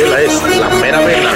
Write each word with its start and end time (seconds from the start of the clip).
Candela 0.00 0.20
es 0.22 0.56
la 0.56 0.68
mera 0.70 1.00
vena. 1.00 1.30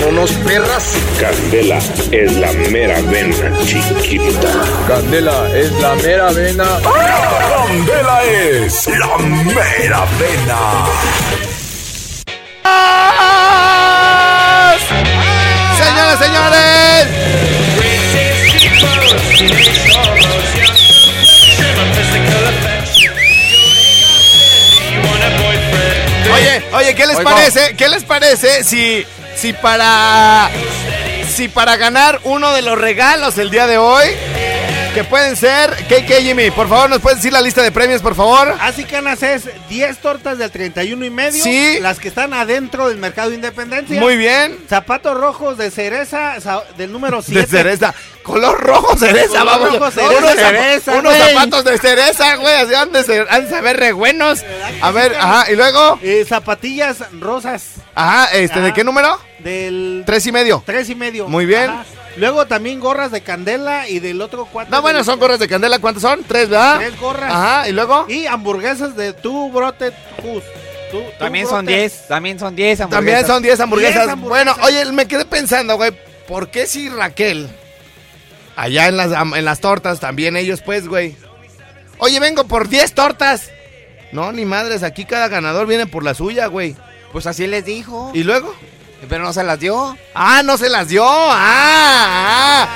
Vámonos, 0.00 0.32
perras. 0.44 0.96
Candela 1.18 1.78
es 2.10 2.32
la 2.36 2.52
mera 2.52 3.00
vena, 3.00 3.58
chiquita. 3.64 4.52
Candela 4.86 5.48
es 5.56 5.72
la 5.80 5.94
mera 5.94 6.30
vena. 6.32 6.64
Candela 6.82 8.22
es 8.24 8.86
la 8.88 9.16
mera 9.16 10.04
vena. 10.20 10.58
Señoras, 15.78 16.18
señores. 16.18 16.92
Oye, 26.74 26.94
¿qué 26.94 27.06
les 27.06 27.16
Oigo. 27.16 27.30
parece? 27.30 27.74
¿Qué 27.76 27.88
les 27.88 28.04
parece 28.04 28.64
si, 28.64 29.04
si 29.36 29.52
para, 29.52 30.50
si 31.34 31.48
para 31.48 31.76
ganar 31.76 32.20
uno 32.24 32.52
de 32.52 32.62
los 32.62 32.78
regalos 32.78 33.36
el 33.38 33.50
día 33.50 33.66
de 33.66 33.78
hoy, 33.78 34.06
que 34.94 35.04
pueden 35.04 35.36
ser, 35.36 35.70
KK 35.88 36.20
Jimmy, 36.20 36.50
por 36.50 36.68
favor, 36.68 36.90
nos 36.90 37.00
puedes 37.00 37.18
decir 37.18 37.32
la 37.32 37.40
lista 37.40 37.62
de 37.62 37.72
premios, 37.72 38.02
por 38.02 38.14
favor. 38.14 38.54
Así 38.60 38.84
canas 38.84 39.22
es 39.22 39.44
10 39.68 39.98
tortas 39.98 40.36
del 40.38 40.50
31 40.50 41.04
y 41.04 41.10
medio. 41.10 41.42
Sí. 41.42 41.78
Las 41.80 41.98
que 41.98 42.08
están 42.08 42.34
adentro 42.34 42.88
del 42.88 42.98
mercado 42.98 43.30
de 43.30 43.36
Independencia. 43.36 43.98
Muy 44.00 44.16
bien. 44.16 44.58
Zapatos 44.68 45.16
rojos 45.18 45.56
de 45.56 45.70
cereza 45.70 46.36
del 46.76 46.92
número 46.92 47.22
7. 47.22 47.40
De 47.42 47.46
cereza. 47.46 47.94
Color 48.22 48.60
rojo 48.60 48.96
cereza, 48.96 49.38
Color 49.40 49.44
vamos. 49.46 49.72
rojo, 49.78 49.90
cereza, 49.90 50.18
unos, 50.18 50.30
zap- 50.30 50.36
cereza, 50.36 50.92
unos 50.94 51.14
zapatos 51.16 51.64
de 51.64 51.78
cereza, 51.78 52.36
güey. 52.36 52.54
Así 52.54 52.74
han 52.74 52.92
de, 52.92 53.02
ser- 53.02 53.26
han 53.30 53.44
de 53.44 53.50
saber 53.50 53.76
re 53.76 53.92
buenos. 53.92 54.42
A 54.80 54.90
ver, 54.92 55.14
ajá, 55.16 55.50
y 55.50 55.56
luego. 55.56 55.98
Eh, 56.02 56.24
zapatillas 56.28 56.98
rosas 57.20 57.64
Ajá, 57.94 58.26
este, 58.32 58.60
¿de 58.60 58.72
qué 58.72 58.84
número? 58.84 59.18
del 59.40 60.04
Tres 60.06 60.26
y 60.26 60.32
medio. 60.32 60.62
3 60.64 60.88
y 60.90 60.94
medio. 60.94 61.28
Muy 61.28 61.46
bien. 61.46 61.70
Ajá. 61.70 61.84
Luego 62.16 62.46
también 62.46 62.78
gorras 62.78 63.10
de 63.10 63.22
candela 63.22 63.88
y 63.88 63.98
del 63.98 64.20
otro 64.20 64.46
4. 64.52 64.70
No, 64.70 64.82
bueno, 64.82 65.02
son 65.02 65.18
gorras 65.18 65.38
de 65.38 65.48
candela. 65.48 65.78
¿Cuántas 65.78 66.02
son? 66.02 66.22
Tres, 66.24 66.48
¿verdad? 66.50 66.76
Tres 66.78 67.00
gorras. 67.00 67.32
Ajá, 67.32 67.68
y 67.68 67.72
luego. 67.72 68.04
Y 68.08 68.26
hamburguesas 68.26 68.94
de 68.96 69.14
tu 69.14 69.50
brote 69.50 69.92
Jus. 70.22 70.44
Tu- 70.90 71.00
tu 71.02 71.10
También 71.18 71.46
son. 71.48 71.64
10, 71.66 72.06
también 72.08 72.38
son 72.38 72.54
10 72.54 72.78
También 72.90 73.26
son 73.26 73.42
10 73.42 73.58
hamburguesas. 73.60 73.94
10 74.02 74.08
hamburguesas. 74.12 74.44
Bueno, 74.44 74.54
oye, 74.66 74.84
me 74.92 75.08
quedé 75.08 75.24
pensando, 75.24 75.76
güey, 75.76 75.90
¿por 76.28 76.48
qué 76.50 76.66
si 76.66 76.90
Raquel, 76.90 77.48
allá 78.56 78.88
en 78.88 78.96
las, 78.96 79.12
en 79.12 79.44
las 79.44 79.60
tortas, 79.60 80.00
también 80.00 80.36
ellos, 80.36 80.62
pues, 80.62 80.88
güey? 80.88 81.16
Oye, 81.98 82.18
vengo 82.20 82.44
por 82.44 82.68
10 82.68 82.92
tortas. 82.94 83.50
No, 84.12 84.32
ni 84.32 84.44
madres, 84.44 84.82
aquí 84.82 85.04
cada 85.04 85.28
ganador 85.28 85.66
viene 85.66 85.86
por 85.86 86.04
la 86.04 86.14
suya, 86.14 86.46
güey. 86.46 86.76
Pues 87.12 87.26
así 87.26 87.46
les 87.46 87.64
dijo. 87.64 88.10
¿Y 88.14 88.24
luego? 88.24 88.54
Pero 89.08 89.24
no 89.24 89.32
se 89.32 89.42
las 89.42 89.58
dio. 89.58 89.96
Ah, 90.14 90.42
no 90.44 90.56
se 90.56 90.68
las 90.68 90.88
dio. 90.88 91.04
Ah, 91.06 92.66
ah. 92.66 92.68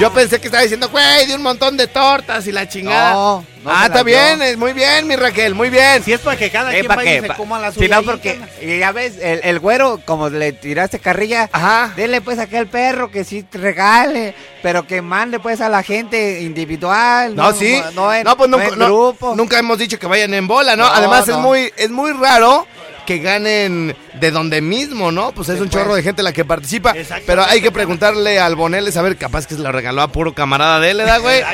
Yo 0.00 0.12
pensé 0.12 0.40
que 0.40 0.46
estaba 0.48 0.62
diciendo, 0.64 0.88
güey, 0.88 1.24
de 1.26 1.36
un 1.36 1.42
montón 1.42 1.76
de 1.76 1.86
tortas 1.86 2.44
y 2.48 2.52
la 2.52 2.68
chingada. 2.68 3.12
No, 3.12 3.44
no 3.62 3.70
ah, 3.70 3.86
está 3.86 4.02
bien, 4.02 4.42
es 4.42 4.56
muy 4.56 4.72
bien, 4.72 5.06
mi 5.06 5.14
Raquel, 5.14 5.54
muy 5.54 5.70
bien. 5.70 6.02
Si 6.02 6.12
es 6.12 6.18
para 6.20 6.36
que 6.36 6.50
cada 6.50 6.72
Eh, 6.72 6.80
quien 6.80 6.86
¿pa' 6.88 6.96
vaya 6.96 7.20
se 7.20 7.28
coma 7.28 7.60
la 7.60 7.70
Si 7.70 7.76
suya. 7.78 7.88
no, 7.90 7.96
ahí, 8.00 8.04
porque 8.04 8.40
y 8.60 8.78
ya 8.80 8.90
ves, 8.90 9.12
el, 9.20 9.38
el 9.44 9.60
güero, 9.60 10.00
como 10.04 10.30
le 10.30 10.52
tiraste 10.52 10.98
carrilla, 10.98 11.48
Ajá. 11.52 11.92
dele 11.94 12.20
pues 12.22 12.40
a 12.40 12.42
aquel 12.42 12.66
perro 12.66 13.12
que 13.12 13.22
sí 13.22 13.44
te 13.44 13.58
regale, 13.58 14.34
pero 14.64 14.84
que 14.84 15.00
mande 15.00 15.38
pues 15.38 15.60
a 15.60 15.68
la 15.68 15.84
gente 15.84 16.40
individual. 16.42 17.36
No, 17.36 17.52
sí. 17.52 17.80
No, 17.94 18.12
en, 18.12 18.24
pues 18.24 18.50
no 18.50 18.56
nunca, 18.56 18.72
en 18.72 18.78
no, 18.80 18.86
grupo. 18.86 19.34
nunca 19.36 19.60
hemos 19.60 19.78
dicho 19.78 19.96
que 20.00 20.08
vayan 20.08 20.34
en 20.34 20.48
bola, 20.48 20.74
¿no? 20.74 20.86
No, 20.86 20.92
Además 20.92 21.28
es 21.28 21.36
no. 21.36 21.40
muy 21.40 21.72
es 21.76 21.90
muy 21.90 22.10
raro 22.14 22.66
que 23.06 23.18
ganen 23.18 23.96
de 24.20 24.30
donde 24.30 24.60
mismo, 24.60 25.12
¿no? 25.12 25.32
Pues 25.32 25.48
es 25.48 25.60
un 25.60 25.68
pues. 25.68 25.70
chorro 25.70 25.94
de 25.94 26.02
gente 26.02 26.22
la 26.22 26.32
que 26.32 26.44
participa. 26.44 26.94
Pero 27.26 27.44
hay 27.44 27.60
que 27.60 27.70
preguntarle 27.70 28.38
al 28.38 28.56
Boneles 28.56 28.96
a 28.96 29.02
ver, 29.02 29.16
capaz 29.16 29.46
que 29.46 29.54
se 29.54 29.60
lo 29.60 29.72
regaló 29.72 30.02
a 30.02 30.08
puro 30.08 30.34
camarada 30.34 30.80
de 30.80 30.90
él, 30.90 30.98
¿verdad, 30.98 31.20
güey? 31.20 31.42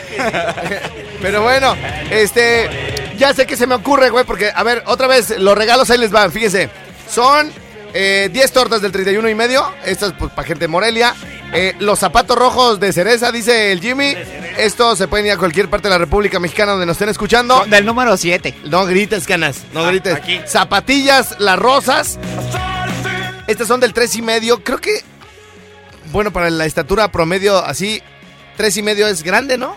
Pero 1.23 1.43
bueno, 1.43 1.77
este, 2.11 2.69
ya 3.19 3.35
sé 3.35 3.47
que 3.47 3.57
se 3.57 3.67
me 3.67 3.75
ocurre, 3.75 4.11
güey, 4.11 4.25
porque, 4.25 4.51
a 4.55 4.63
ver, 4.63 4.83
otra 4.87 5.07
vez, 5.07 5.39
los 5.39 5.57
regalos 5.57 5.91
ahí 5.91 5.99
les 5.99 6.11
van, 6.11 6.33
fíjense. 6.33 6.71
Son 7.09 7.51
eh, 7.93 8.31
10 8.33 8.53
tortas 8.53 8.81
del 8.81 8.93
31 8.93 9.29
y 9.29 9.35
medio, 9.35 9.73
estas 9.85 10.13
pues 10.13 10.33
para 10.33 10.47
gente 10.47 10.65
de 10.65 10.69
Morelia. 10.69 11.15
Eh, 11.53 11.75
los 11.81 11.99
zapatos 11.99 12.39
rojos 12.39 12.79
de 12.79 12.93
cereza, 12.93 13.33
dice 13.33 13.73
el 13.73 13.81
Jimmy. 13.81 14.15
Estos 14.57 14.99
se 14.99 15.09
pueden 15.09 15.27
ir 15.27 15.33
a 15.33 15.37
cualquier 15.37 15.69
parte 15.69 15.89
de 15.89 15.91
la 15.95 15.99
República 15.99 16.39
Mexicana 16.39 16.73
donde 16.73 16.87
nos 16.87 16.95
estén 16.95 17.09
escuchando. 17.09 17.59
Son 17.59 17.71
Del 17.71 17.85
número 17.85 18.17
7. 18.17 18.55
No 18.67 18.87
grites, 18.87 19.27
canas, 19.27 19.63
no 19.73 19.81
Ah, 19.85 19.89
grites. 19.91 20.15
aquí. 20.15 20.41
Zapatillas, 20.47 21.37
las 21.41 21.59
rosas. 21.59 22.19
Estas 23.49 23.67
son 23.67 23.81
del 23.81 23.93
3 23.93 24.15
y 24.17 24.23
medio. 24.23 24.63
Creo 24.63 24.79
que, 24.79 25.03
bueno, 26.13 26.33
para 26.33 26.51
la 26.51 26.67
estatura 26.67 27.11
promedio 27.11 27.59
así, 27.59 28.01
3 28.57 28.77
y 28.77 28.83
medio 28.83 29.09
es 29.09 29.23
grande, 29.25 29.59
¿no? 29.59 29.77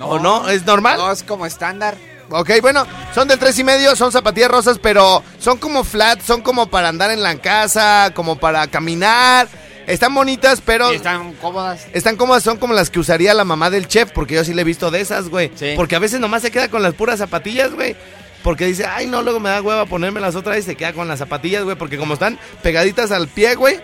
¿O 0.00 0.18
no? 0.18 0.48
¿Es 0.48 0.66
normal? 0.66 0.96
No, 0.98 1.12
es 1.12 1.22
como 1.22 1.46
estándar. 1.46 1.96
Ok, 2.30 2.50
bueno, 2.60 2.86
son 3.14 3.28
del 3.28 3.38
3 3.38 3.56
y 3.60 3.64
medio, 3.64 3.94
son 3.94 4.10
zapatillas 4.10 4.50
rosas, 4.50 4.78
pero 4.82 5.22
son 5.38 5.58
como 5.58 5.84
flat, 5.84 6.20
son 6.22 6.40
como 6.40 6.66
para 6.66 6.88
andar 6.88 7.10
en 7.12 7.22
la 7.22 7.36
casa, 7.36 8.10
como 8.14 8.36
para 8.36 8.66
caminar. 8.66 9.46
Están 9.86 10.14
bonitas, 10.14 10.62
pero 10.64 10.92
Y 10.92 10.96
están 10.96 11.32
cómodas. 11.34 11.86
están 11.92 12.16
cómodas, 12.16 12.42
son 12.42 12.58
como 12.58 12.74
las 12.74 12.90
que 12.90 13.00
usaría 13.00 13.34
la 13.34 13.44
mamá 13.44 13.70
del 13.70 13.88
chef, 13.88 14.10
porque 14.12 14.34
yo 14.34 14.44
sí 14.44 14.54
le 14.54 14.62
he 14.62 14.64
visto 14.64 14.90
de 14.90 15.00
esas, 15.00 15.28
güey. 15.28 15.50
Sí. 15.54 15.72
Porque 15.76 15.96
a 15.96 15.98
veces 15.98 16.20
nomás 16.20 16.42
se 16.42 16.50
queda 16.50 16.68
con 16.68 16.82
las 16.82 16.94
puras 16.94 17.18
zapatillas, 17.18 17.74
güey. 17.74 17.96
Porque 18.42 18.66
dice, 18.66 18.84
ay, 18.86 19.06
no, 19.06 19.22
luego 19.22 19.40
me 19.40 19.48
da 19.48 19.62
hueva 19.62 19.86
ponerme 19.86 20.20
las 20.20 20.34
otras 20.34 20.58
y 20.58 20.62
se 20.62 20.76
queda 20.76 20.92
con 20.92 21.08
las 21.08 21.18
zapatillas, 21.18 21.64
güey. 21.64 21.76
Porque 21.76 21.96
como 21.96 22.14
están 22.14 22.38
pegaditas 22.62 23.10
al 23.10 23.28
pie, 23.28 23.54
güey, 23.54 23.80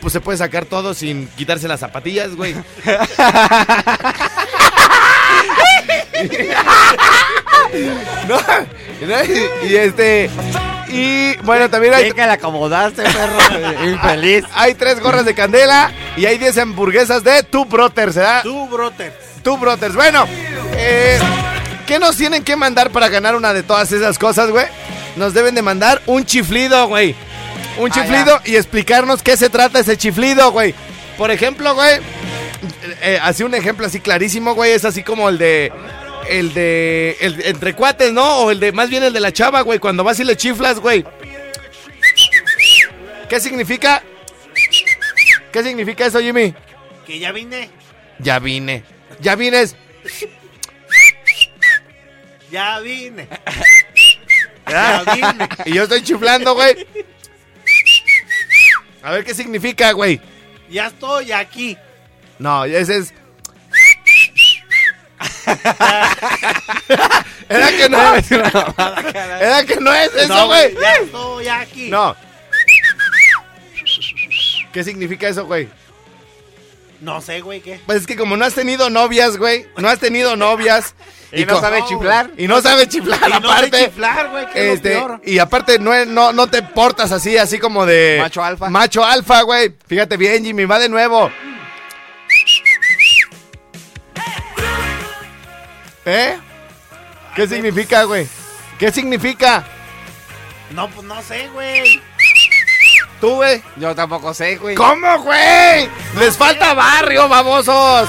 pues 0.00 0.12
se 0.12 0.20
puede 0.20 0.38
sacar 0.38 0.66
todo 0.66 0.94
sin 0.94 1.26
quitarse 1.28 1.66
las 1.66 1.80
zapatillas, 1.80 2.36
güey. 2.36 2.54
no, 8.28 8.38
y 9.66 9.76
este. 9.76 10.30
Y 10.94 11.36
bueno, 11.42 11.68
también 11.68 11.92
hay. 11.94 12.12
Que 12.12 12.26
la 12.26 12.34
acomodaste, 12.34 13.02
perro. 13.02 13.84
Infeliz. 13.84 14.44
Hay 14.54 14.74
tres 14.74 15.00
gorras 15.00 15.24
de 15.24 15.34
candela 15.34 15.90
y 16.16 16.26
hay 16.26 16.38
10 16.38 16.56
hamburguesas 16.58 17.24
de 17.24 17.42
Tu 17.42 17.64
Brothers, 17.64 18.14
¿verdad? 18.14 18.42
Tu 18.42 18.66
brote. 18.68 19.12
Tu 19.42 19.56
Brothers. 19.56 19.94
Bueno, 19.94 20.24
eh, 20.76 21.18
¿qué 21.86 21.98
nos 21.98 22.16
tienen 22.16 22.44
que 22.44 22.54
mandar 22.56 22.90
para 22.90 23.08
ganar 23.08 23.34
una 23.34 23.52
de 23.52 23.62
todas 23.62 23.90
esas 23.92 24.18
cosas, 24.18 24.50
güey? 24.50 24.66
Nos 25.16 25.34
deben 25.34 25.54
de 25.54 25.62
mandar 25.62 26.00
un 26.06 26.24
chiflido, 26.24 26.86
güey. 26.88 27.14
Un 27.78 27.90
Ah, 27.90 27.94
chiflido 27.94 28.40
y 28.44 28.54
explicarnos 28.56 29.22
qué 29.22 29.36
se 29.36 29.50
trata 29.50 29.80
ese 29.80 29.96
chiflido, 29.96 30.52
güey. 30.52 30.74
Por 31.18 31.30
ejemplo, 31.32 31.74
güey, 31.74 31.98
eh, 33.02 33.18
así 33.22 33.42
un 33.42 33.54
ejemplo 33.54 33.86
así 33.86 33.98
clarísimo, 34.00 34.54
güey, 34.54 34.72
es 34.72 34.84
así 34.84 35.02
como 35.02 35.28
el 35.28 35.38
de... 35.38 35.72
El 36.28 36.54
de... 36.54 37.16
El, 37.20 37.40
entre 37.44 37.74
cuates, 37.74 38.12
¿no? 38.12 38.38
O 38.38 38.50
el 38.50 38.60
de... 38.60 38.72
Más 38.72 38.90
bien 38.90 39.02
el 39.02 39.12
de 39.12 39.20
la 39.20 39.32
chava, 39.32 39.60
güey, 39.62 39.78
cuando 39.78 40.04
vas 40.04 40.18
y 40.20 40.24
le 40.24 40.36
chiflas, 40.36 40.80
güey. 40.80 41.04
¿Qué 43.28 43.40
significa? 43.40 44.02
¿Qué 45.52 45.62
significa 45.62 46.06
eso, 46.06 46.20
Jimmy? 46.20 46.54
Que 47.06 47.18
ya 47.18 47.32
vine. 47.32 47.70
Ya 48.18 48.38
vine. 48.38 48.84
Ya 49.20 49.34
vienes. 49.36 49.76
Ya 52.50 52.80
vine. 52.80 53.28
Ya 54.68 55.04
vine. 55.14 55.48
Y 55.66 55.74
yo 55.74 55.82
estoy 55.84 56.02
chiflando, 56.02 56.54
güey. 56.54 56.86
A 59.02 59.12
ver 59.12 59.24
qué 59.24 59.34
significa, 59.34 59.92
güey. 59.92 60.20
Ya 60.70 60.86
estoy 60.86 61.32
aquí. 61.32 61.76
No, 62.38 62.64
ese 62.64 62.98
es. 62.98 63.14
Era 67.48 67.68
que 67.70 67.88
no. 67.88 67.98
Era 69.40 69.64
que 69.66 69.76
no 69.76 69.92
es 69.94 70.14
eso, 70.16 70.46
güey. 70.46 70.74
Ya 70.80 70.92
estoy 70.96 71.48
aquí. 71.48 71.88
No. 71.90 72.16
¿Qué 74.72 74.82
significa 74.84 75.28
eso, 75.28 75.44
güey? 75.46 75.68
No 77.00 77.20
sé, 77.20 77.40
güey, 77.42 77.60
¿qué? 77.60 77.80
Pues 77.84 78.00
es 78.02 78.06
que 78.06 78.16
como 78.16 78.36
no 78.36 78.44
has 78.44 78.54
tenido 78.54 78.88
novias, 78.90 79.36
güey. 79.36 79.66
No 79.76 79.88
has 79.88 79.98
tenido 79.98 80.36
novias. 80.36 80.94
Y 81.36 81.44
no 81.46 81.60
sabe 81.60 81.82
chiflar. 81.88 82.30
Y 82.38 82.46
no 82.46 82.62
sabe 82.62 82.86
chiflar, 82.88 83.18
Y 83.26 83.32
no 83.32 83.40
sé 83.40 83.46
aparte. 83.48 83.84
chiflar, 83.86 84.28
güey, 84.30 84.46
que 84.52 84.68
es 84.68 84.74
Este, 84.76 84.94
lo 84.94 85.06
peor. 85.08 85.20
y 85.24 85.38
aparte 85.40 85.80
no, 85.80 86.04
no, 86.04 86.32
no 86.32 86.46
te 86.46 86.62
portas 86.62 87.10
así, 87.10 87.36
así 87.36 87.58
como 87.58 87.84
de... 87.86 88.18
Macho 88.20 88.44
alfa. 88.44 88.70
Macho 88.70 89.04
alfa, 89.04 89.42
güey. 89.42 89.74
Fíjate 89.88 90.16
bien, 90.16 90.44
Jimmy, 90.44 90.64
va 90.64 90.78
de 90.78 90.88
nuevo. 90.88 91.32
¿Eh? 96.04 96.36
¿Qué 97.34 97.48
significa, 97.48 98.04
güey? 98.04 98.26
¿Qué 98.78 98.90
significa? 98.92 99.64
No, 100.70 100.88
pues 100.90 101.06
no 101.06 101.20
sé, 101.22 101.48
güey. 101.48 102.00
¿Tú, 103.20 103.36
güey? 103.36 103.62
Yo 103.76 103.94
tampoco 103.94 104.34
sé, 104.34 104.56
güey. 104.56 104.74
¿Cómo, 104.74 105.18
güey? 105.20 105.88
Les 106.18 106.36
falta 106.36 106.74
barrio, 106.74 107.28
babosos. 107.28 108.08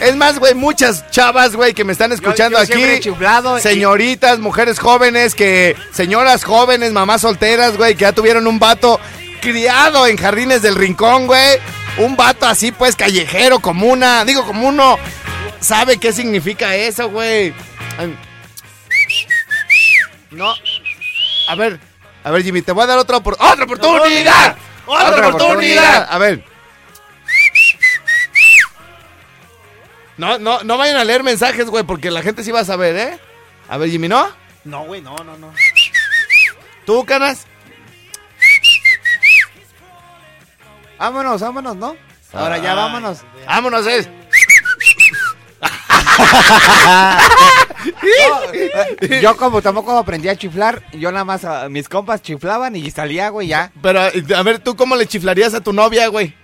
Es 0.00 0.14
más, 0.16 0.38
güey, 0.38 0.54
muchas 0.54 1.10
chavas, 1.10 1.54
güey, 1.56 1.72
que 1.74 1.84
me 1.84 1.92
están 1.92 2.12
escuchando 2.12 2.62
yo 2.64 2.78
he 2.78 2.92
aquí. 2.94 3.00
chiflado 3.00 3.58
y- 3.58 3.62
Señoritas, 3.62 4.38
mujeres 4.38 4.78
jóvenes, 4.78 5.34
que. 5.34 5.76
Señoras 5.92 6.44
jóvenes, 6.44 6.92
mamás 6.92 7.22
solteras, 7.22 7.76
güey, 7.76 7.94
que 7.94 8.02
ya 8.02 8.12
tuvieron 8.12 8.46
un 8.46 8.58
vato. 8.58 9.00
criado 9.40 10.08
en 10.08 10.16
Jardines 10.16 10.60
del 10.62 10.74
Rincón, 10.74 11.26
güey. 11.28 11.58
Un 11.98 12.16
vato 12.16 12.46
así, 12.46 12.72
pues, 12.72 12.96
callejero, 12.96 13.60
comuna. 13.60 14.24
Digo, 14.24 14.44
como 14.44 14.66
uno 14.66 14.98
sabe 15.60 15.98
qué 15.98 16.12
significa 16.12 16.74
eso, 16.74 17.08
güey. 17.10 17.54
No. 20.30 20.54
A 21.48 21.54
ver, 21.54 21.78
a 22.24 22.30
ver, 22.30 22.42
Jimmy, 22.42 22.62
te 22.62 22.72
voy 22.72 22.84
a 22.84 22.86
dar 22.86 22.98
otra, 22.98 23.18
opor- 23.18 23.36
otra 23.38 23.64
oportunidad. 23.64 24.56
Otra, 24.86 25.08
Otra 25.08 25.28
oportunidad. 25.28 25.32
oportunidad. 25.32 26.08
A 26.10 26.18
ver. 26.18 26.44
No, 30.16 30.38
no, 30.38 30.62
no 30.62 30.78
vayan 30.78 30.96
a 30.96 31.04
leer 31.04 31.22
mensajes, 31.22 31.66
güey, 31.66 31.84
porque 31.84 32.10
la 32.10 32.22
gente 32.22 32.42
sí 32.42 32.50
va 32.50 32.60
a 32.60 32.64
saber, 32.64 32.96
¿eh? 32.96 33.18
A 33.68 33.76
ver, 33.76 33.90
Jimmy, 33.90 34.08
¿no? 34.08 34.28
No, 34.64 34.84
güey, 34.84 35.02
no, 35.02 35.14
no, 35.16 35.36
no. 35.36 35.52
¿Tú, 36.86 37.04
Canas? 37.04 37.46
Vámonos, 40.98 41.40
vámonos, 41.40 41.76
¿no? 41.76 41.96
Ahora 42.32 42.58
ya 42.58 42.74
vámonos. 42.74 43.18
Vámonos, 43.46 43.86
es. 43.86 44.08
Yo 49.20 49.36
como 49.36 49.62
tampoco 49.62 49.96
aprendí 49.96 50.28
a 50.28 50.36
chiflar, 50.36 50.82
yo 50.92 51.10
nada 51.12 51.24
más, 51.24 51.46
mis 51.70 51.88
compas 51.88 52.22
chiflaban 52.22 52.76
y 52.76 52.90
salía, 52.90 53.28
güey, 53.30 53.48
ya. 53.48 53.72
Pero, 53.82 54.00
a 54.00 54.42
ver, 54.42 54.58
¿tú 54.58 54.76
cómo 54.76 54.96
le 54.96 55.06
chiflarías 55.06 55.54
a 55.54 55.60
tu 55.60 55.72
novia, 55.72 56.08
güey? 56.08 56.34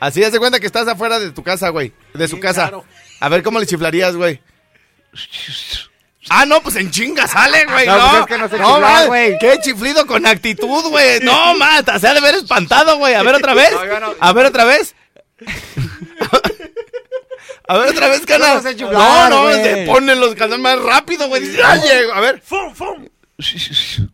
Así, 0.00 0.22
hace 0.22 0.38
cuenta 0.38 0.60
que 0.60 0.66
estás 0.66 0.86
afuera 0.88 1.18
de 1.18 1.30
tu 1.32 1.42
casa, 1.42 1.70
güey. 1.70 1.92
De 2.14 2.28
su 2.28 2.36
Sí, 2.36 2.42
casa. 2.42 2.68
claro. 2.68 2.84
A 3.20 3.28
ver, 3.28 3.42
¿cómo 3.42 3.58
le 3.58 3.66
chiflarías, 3.66 4.16
güey? 4.16 4.40
Ah, 6.28 6.44
no, 6.44 6.60
pues 6.60 6.76
en 6.76 6.90
chinga 6.90 7.26
sale, 7.26 7.64
güey. 7.66 7.86
No, 7.86 7.96
No, 7.96 8.26
pues 8.26 8.40
es 8.42 8.50
que 8.50 8.58
no 8.58 8.80
ma, 8.80 9.04
güey. 9.04 9.38
Qué 9.38 9.58
chiflido 9.62 10.06
con 10.06 10.26
actitud, 10.26 10.84
güey. 10.90 11.20
No, 11.22 11.54
mata, 11.54 11.98
se 11.98 12.08
ha 12.08 12.14
de 12.14 12.20
ver 12.20 12.34
espantado, 12.34 12.98
güey. 12.98 13.14
A 13.14 13.22
ver 13.22 13.36
otra 13.36 13.54
vez. 13.54 13.70
No, 13.72 14.00
no. 14.00 14.14
A 14.20 14.32
ver 14.32 14.46
otra 14.46 14.64
vez. 14.64 14.94
A 17.68 17.78
ver 17.78 17.88
otra 17.90 18.08
vez, 18.08 18.20
cana. 18.26 18.60
Yo 18.72 18.90
no 18.92 19.28
no, 19.28 19.44
no, 19.48 19.52
se 19.52 19.84
ponen 19.86 20.20
los 20.20 20.34
canales 20.34 20.60
más 20.60 20.78
rápido, 20.80 21.28
güey. 21.28 21.42
Dice, 21.42 21.60
"Ay, 21.64 21.80
llego". 21.80 22.12
A 22.12 22.20
ver. 22.20 22.42
¡Fum, 22.44 22.74
fum! 22.74 23.06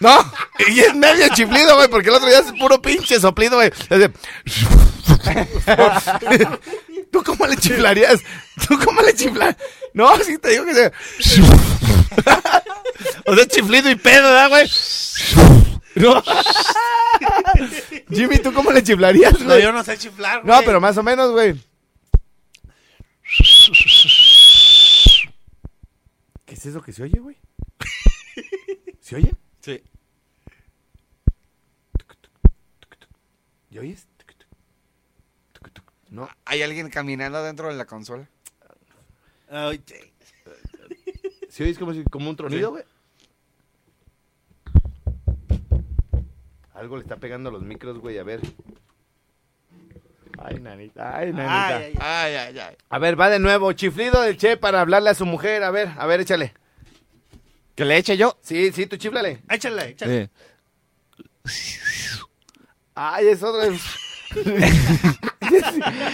No, 0.00 0.32
y 0.68 0.80
es 0.80 0.94
medio 0.94 1.28
chiflido, 1.34 1.76
güey, 1.76 1.88
porque 1.88 2.08
el 2.08 2.14
otro 2.14 2.26
día 2.28 2.38
es 2.38 2.52
puro 2.58 2.80
pinche 2.80 3.20
soplido, 3.20 3.56
güey. 3.56 3.70
Es 3.90 3.98
de- 3.98 4.10
¿Tú 7.12 7.22
cómo 7.22 7.46
le 7.46 7.56
chiflarías? 7.56 8.20
¿Tú 8.66 8.78
cómo 8.82 9.02
le 9.02 9.14
chiflas? 9.14 9.54
No, 9.92 10.16
sí 10.24 10.38
te 10.38 10.48
digo 10.50 10.64
que 10.64 10.74
se... 10.74 10.92
O 13.26 13.36
sea, 13.36 13.46
chiflido 13.46 13.90
y 13.90 13.94
pedo, 13.96 14.22
¿verdad, 14.22 14.48
güey? 14.48 14.70
No. 15.96 16.22
Jimmy, 18.10 18.38
¿tú 18.38 18.52
cómo 18.52 18.70
le 18.72 18.82
chiflarías, 18.82 19.40
No, 19.40 19.58
yo 19.58 19.72
no 19.72 19.82
sé 19.84 19.98
chiflar, 19.98 20.44
No, 20.44 20.54
güey. 20.54 20.64
pero 20.66 20.80
más 20.80 20.96
o 20.96 21.02
menos, 21.02 21.32
güey. 21.32 21.54
¿Qué 26.46 26.54
es 26.54 26.66
eso 26.66 26.82
que 26.82 26.92
se 26.92 27.02
oye, 27.02 27.18
güey? 27.18 27.36
¿Se 29.00 29.16
oye? 29.16 29.32
Sí. 29.60 29.82
¿Ya 33.70 33.80
oyes? 33.80 34.06
No. 36.08 36.28
Hay 36.44 36.62
alguien 36.62 36.90
caminando 36.90 37.42
dentro 37.42 37.68
de 37.68 37.74
la 37.74 37.84
consola. 37.86 38.28
Ay, 39.48 39.80
sí. 39.86 39.94
¿Se 41.48 41.62
oyes 41.64 41.78
como, 41.78 41.92
si- 41.92 42.02
como 42.04 42.30
un 42.30 42.36
tronido, 42.36 42.70
güey? 42.70 42.84
Algo 46.80 46.96
le 46.96 47.02
está 47.02 47.16
pegando 47.16 47.50
a 47.50 47.52
los 47.52 47.60
micros, 47.60 47.98
güey, 47.98 48.16
a 48.16 48.22
ver. 48.22 48.40
Ay, 50.38 50.58
nanita, 50.60 51.14
ay, 51.14 51.30
nanita. 51.30 51.76
Ay, 51.76 52.34
ay, 52.34 52.58
ay. 52.58 52.76
A 52.88 52.98
ver, 52.98 53.20
va 53.20 53.28
de 53.28 53.38
nuevo. 53.38 53.70
Chiflido 53.72 54.22
del 54.22 54.38
Che 54.38 54.56
para 54.56 54.80
hablarle 54.80 55.10
a 55.10 55.14
su 55.14 55.26
mujer. 55.26 55.62
A 55.62 55.70
ver, 55.70 55.90
a 55.98 56.06
ver, 56.06 56.20
échale. 56.20 56.54
¿Que 57.74 57.84
le 57.84 57.98
eche 57.98 58.16
yo? 58.16 58.38
Sí, 58.40 58.72
sí, 58.72 58.86
tú 58.86 58.96
chiflale. 58.96 59.42
Échale, 59.50 59.90
échale. 59.90 60.30
Ay, 62.94 63.28
es 63.28 63.42
otro. 63.42 63.60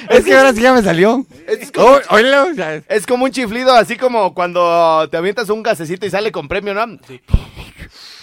Es 0.09 0.25
que 0.25 0.35
ahora 0.35 0.55
sí 0.55 0.63
ya 0.63 0.73
me 0.73 0.83
salió. 0.83 1.27
Es 1.47 1.71
como, 1.71 1.87
Oh, 1.89 2.01
oílo, 2.15 2.47
es 2.89 3.07
como 3.07 3.27
un 3.27 3.31
chiflido, 3.31 3.75
así 3.75 3.99
como 3.99 4.33
cuando 4.33 5.07
te 5.11 5.19
avientas 5.19 5.51
un 5.51 5.63
gasecito 5.63 6.07
y 6.07 6.11
sale 6.11 6.33
con 6.33 6.49
premio, 6.49 6.73
¿no? 6.73 6.99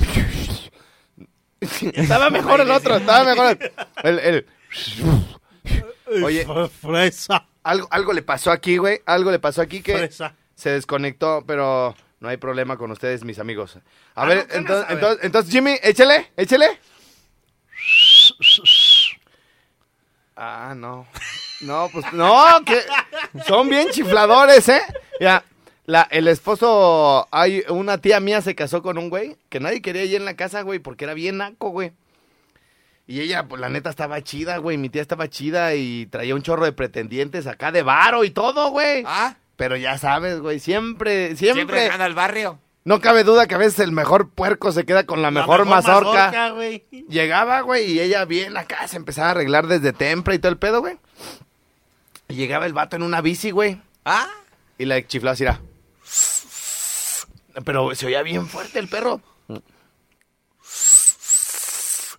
estaba 1.93 2.29
mejor 2.31 2.61
el 2.61 2.71
otro, 2.71 2.95
estaba 2.95 3.23
mejor 3.23 3.57
el... 4.03 4.19
el- 4.19 4.45
Oye, 6.23 6.41
F- 6.41 6.69
Fresa. 6.81 7.45
algo, 7.63 7.87
algo 7.89 8.13
le 8.13 8.21
pasó 8.21 8.51
aquí, 8.51 8.77
güey. 8.77 9.01
Algo 9.05 9.31
le 9.31 9.39
pasó 9.39 9.61
aquí 9.61 9.81
que 9.81 9.93
Fresa. 9.97 10.35
se 10.55 10.69
desconectó, 10.71 11.43
pero 11.47 11.95
no 12.19 12.29
hay 12.29 12.37
problema 12.37 12.77
con 12.77 12.91
ustedes, 12.91 13.23
mis 13.23 13.39
amigos. 13.39 13.77
A 13.77 13.81
Ah, 14.21 14.25
ver, 14.25 14.37
no, 14.39 14.47
¿qué 14.47 14.57
entonces, 14.57 14.87
ver. 14.87 14.97
entonces, 14.97 15.23
entonces, 15.25 15.51
Jimmy, 15.51 15.75
échale, 15.81 16.31
échale. 16.37 16.79
Ah, 20.35 20.73
no. 20.75 21.07
No, 21.61 21.89
pues 21.91 22.11
no, 22.13 22.43
que 22.65 22.81
son 23.47 23.69
bien 23.69 23.89
chifladores, 23.91 24.67
¿eh? 24.69 24.81
Ya, 25.19 25.43
la, 25.85 26.03
el 26.11 26.27
esposo, 26.27 27.27
hay 27.31 27.63
una 27.69 27.97
tía 27.97 28.19
mía 28.19 28.41
se 28.41 28.55
casó 28.55 28.81
con 28.81 28.97
un 28.97 29.09
güey 29.09 29.37
que 29.49 29.59
nadie 29.59 29.81
quería 29.81 30.03
ir 30.05 30.15
en 30.15 30.25
la 30.25 30.35
casa, 30.35 30.61
güey, 30.61 30.79
porque 30.79 31.03
era 31.05 31.13
bien 31.13 31.37
naco, 31.37 31.69
güey. 31.69 31.91
Y 33.05 33.19
ella, 33.19 33.47
pues 33.49 33.59
la 33.59 33.67
neta 33.67 33.89
estaba 33.89 34.21
chida, 34.23 34.57
güey, 34.57 34.77
mi 34.77 34.87
tía 34.89 35.01
estaba 35.01 35.29
chida 35.29 35.75
y 35.75 36.05
traía 36.05 36.35
un 36.35 36.41
chorro 36.41 36.63
de 36.63 36.71
pretendientes 36.71 37.47
acá 37.47 37.71
de 37.73 37.83
varo 37.83 38.23
y 38.23 38.29
todo, 38.31 38.69
güey. 38.71 39.03
Ah, 39.05 39.35
Pero 39.57 39.75
ya 39.75 39.97
sabes, 39.97 40.39
güey, 40.39 40.59
siempre, 40.59 41.35
siempre, 41.35 41.53
siempre 41.53 41.87
gana 41.89 42.05
el 42.05 42.13
barrio. 42.13 42.59
no 42.85 43.01
cabe 43.01 43.25
duda 43.25 43.45
que 43.45 43.55
a 43.55 43.57
veces 43.57 43.79
el 43.79 43.91
mejor 43.91 44.29
puerco 44.29 44.71
se 44.71 44.85
queda 44.85 45.05
con 45.05 45.21
la 45.21 45.31
mejor, 45.31 45.65
mazorca. 45.65 46.51
güey. 46.51 46.85
Llegaba, 47.09 47.59
güey, 47.59 47.91
y 47.91 47.99
ella 47.99 48.23
bien 48.23 48.55
acá 48.55 48.87
se 48.87 48.95
empezaba 48.95 49.27
a 49.27 49.31
arreglar 49.31 49.67
desde 49.67 49.91
temprano 49.91 50.35
y 50.35 50.39
todo 50.39 50.51
el 50.53 50.57
pedo, 50.57 50.79
güey. 50.79 50.97
Y 52.29 52.35
llegaba 52.35 52.65
el 52.65 52.73
vato 52.73 52.95
en 52.95 53.03
una 53.03 53.19
bici, 53.19 53.51
güey. 53.51 53.81
Ah, 54.05 54.29
Y 54.77 54.85
la 54.85 55.05
chiflaba 55.05 55.33
así, 55.33 55.43
era. 55.43 55.59
Pero 57.65 57.93
se 57.95 58.05
oía 58.07 58.21
bien 58.23 58.47
fuerte 58.47 58.79
el 58.79 58.87
perro. 58.87 59.21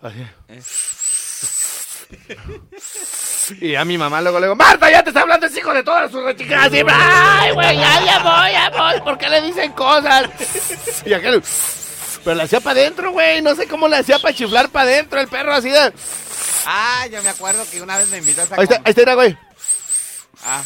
Así. 0.00 0.26
Y 3.60 3.74
a 3.74 3.84
mi 3.84 3.98
mamá 3.98 4.20
luego 4.22 4.38
le 4.38 4.46
digo, 4.46 4.56
Marta, 4.56 4.90
ya 4.90 5.02
te 5.02 5.10
está 5.10 5.22
hablando 5.22 5.46
ese 5.46 5.58
hijo 5.58 5.72
de 5.74 5.82
todas 5.82 6.10
sus 6.10 6.22
rechicadas. 6.22 6.70
Siempre, 6.70 6.94
ay, 6.96 7.52
güey, 7.52 7.76
ya, 7.76 8.04
ya 8.04 8.18
voy, 8.18 8.52
ya 8.52 8.70
voy. 8.70 9.00
¿Por 9.00 9.18
qué 9.18 9.28
le 9.28 9.42
dicen 9.42 9.72
cosas? 9.72 10.30
Y 11.04 11.12
aquel, 11.12 11.42
pero 12.22 12.36
le 12.36 12.42
hacía 12.44 12.60
para 12.60 12.80
adentro, 12.80 13.12
güey. 13.12 13.42
No 13.42 13.54
sé 13.54 13.66
cómo 13.66 13.88
le 13.88 13.96
hacía 13.96 14.18
para 14.18 14.34
chiflar 14.34 14.70
para 14.70 14.88
adentro 14.88 15.20
el 15.20 15.28
perro 15.28 15.52
así 15.52 15.68
de... 15.68 15.92
ah, 16.66 17.06
yo 17.10 17.22
me 17.22 17.28
acuerdo 17.28 17.64
que 17.70 17.82
una 17.82 17.98
vez 17.98 18.08
me 18.08 18.18
invitaste 18.18 18.54
a 18.54 18.58
Ahí 18.58 18.64
está, 18.64 18.76
ahí 18.76 18.94
está, 18.96 19.14
güey. 19.14 19.36
Ah, 20.44 20.62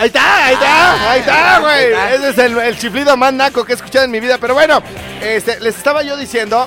Ahí 0.00 0.06
está, 0.06 0.46
ahí 0.46 0.54
está, 0.54 1.10
ahí 1.10 1.20
está, 1.20 1.58
güey. 1.58 1.92
Ese 2.14 2.28
es 2.30 2.38
el, 2.38 2.56
el 2.58 2.78
chiflido 2.78 3.18
más 3.18 3.34
naco 3.34 3.66
que 3.66 3.72
he 3.72 3.74
escuchado 3.74 4.06
en 4.06 4.10
mi 4.10 4.18
vida. 4.18 4.38
Pero 4.38 4.54
bueno, 4.54 4.82
este, 5.20 5.60
les 5.60 5.76
estaba 5.76 6.02
yo 6.02 6.16
diciendo, 6.16 6.66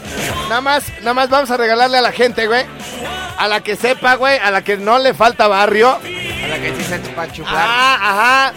nada 0.49 0.61
más, 0.61 0.83
nada 0.99 1.15
más 1.15 1.29
vamos 1.29 1.49
a 1.49 1.57
regalarle 1.57 1.97
a 1.97 2.01
la 2.01 2.11
gente, 2.11 2.45
güey. 2.45 2.63
A 3.37 3.47
la 3.47 3.61
que 3.61 3.75
sepa, 3.75 4.13
güey, 4.17 4.37
a 4.37 4.51
la 4.51 4.63
que 4.63 4.77
no 4.77 4.99
le 4.99 5.15
falta 5.15 5.47
barrio. 5.47 5.89
a 5.89 6.47
la 6.47 6.59
que 6.61 6.75
sí 6.77 6.83
se 6.83 6.99
para 6.99 7.31
chuflar. 7.31 7.55
Ajá, 7.55 7.95
ajá. 7.95 8.53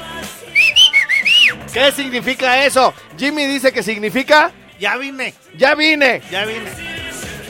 ¿Qué 1.72 1.92
significa 1.92 2.62
eso? 2.66 2.92
Jimmy 3.16 3.46
dice 3.46 3.72
que 3.72 3.82
significa, 3.82 4.50
Ya 4.78 4.98
vine, 4.98 5.32
ya 5.56 5.74
vine. 5.74 6.20
ya 6.30 6.44
vine. 6.44 6.68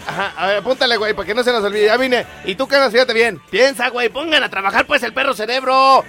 Ajá, 0.06 0.32
a 0.36 0.46
ver, 0.46 0.56
apúntale, 0.58 0.96
güey, 0.96 1.12
para 1.14 1.26
que 1.26 1.34
no 1.34 1.42
se 1.42 1.50
nos 1.50 1.64
olvide. 1.64 1.86
Ya 1.86 1.96
vine. 1.96 2.24
Y 2.44 2.54
tú, 2.54 2.68
Canas, 2.68 2.92
fíjate 2.92 3.12
bien. 3.12 3.40
Piensa, 3.50 3.88
güey, 3.88 4.08
pongan 4.10 4.44
a 4.44 4.48
trabajar, 4.48 4.86
pues, 4.86 5.02
el 5.02 5.12
perro 5.12 5.34
cerebro. 5.34 6.04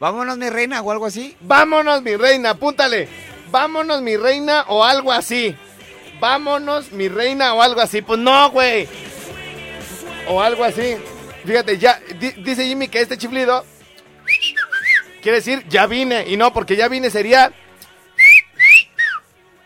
Vámonos, 0.00 0.36
mi 0.38 0.50
reina, 0.50 0.82
o 0.82 0.90
algo 0.90 1.06
así. 1.06 1.36
Vámonos, 1.40 2.02
mi 2.02 2.16
reina, 2.16 2.50
apúntale. 2.50 3.08
Vámonos, 3.50 4.02
mi 4.02 4.16
reina, 4.16 4.64
o 4.68 4.84
algo 4.84 5.12
así. 5.12 5.56
Vámonos, 6.20 6.92
mi 6.92 7.08
reina, 7.08 7.54
o 7.54 7.62
algo 7.62 7.80
así. 7.80 8.02
Pues 8.02 8.18
no, 8.20 8.50
güey. 8.50 8.88
O 10.28 10.40
algo 10.42 10.64
así. 10.64 10.96
Fíjate, 11.46 11.78
ya, 11.78 12.00
di- 12.18 12.32
dice 12.42 12.64
Jimmy 12.64 12.88
que 12.88 13.00
este 13.00 13.18
chiflido 13.18 13.64
quiere 15.22 15.36
decir 15.38 15.64
ya 15.68 15.86
vine. 15.86 16.24
Y 16.26 16.36
no, 16.36 16.52
porque 16.52 16.76
ya 16.76 16.88
vine 16.88 17.10
sería. 17.10 17.52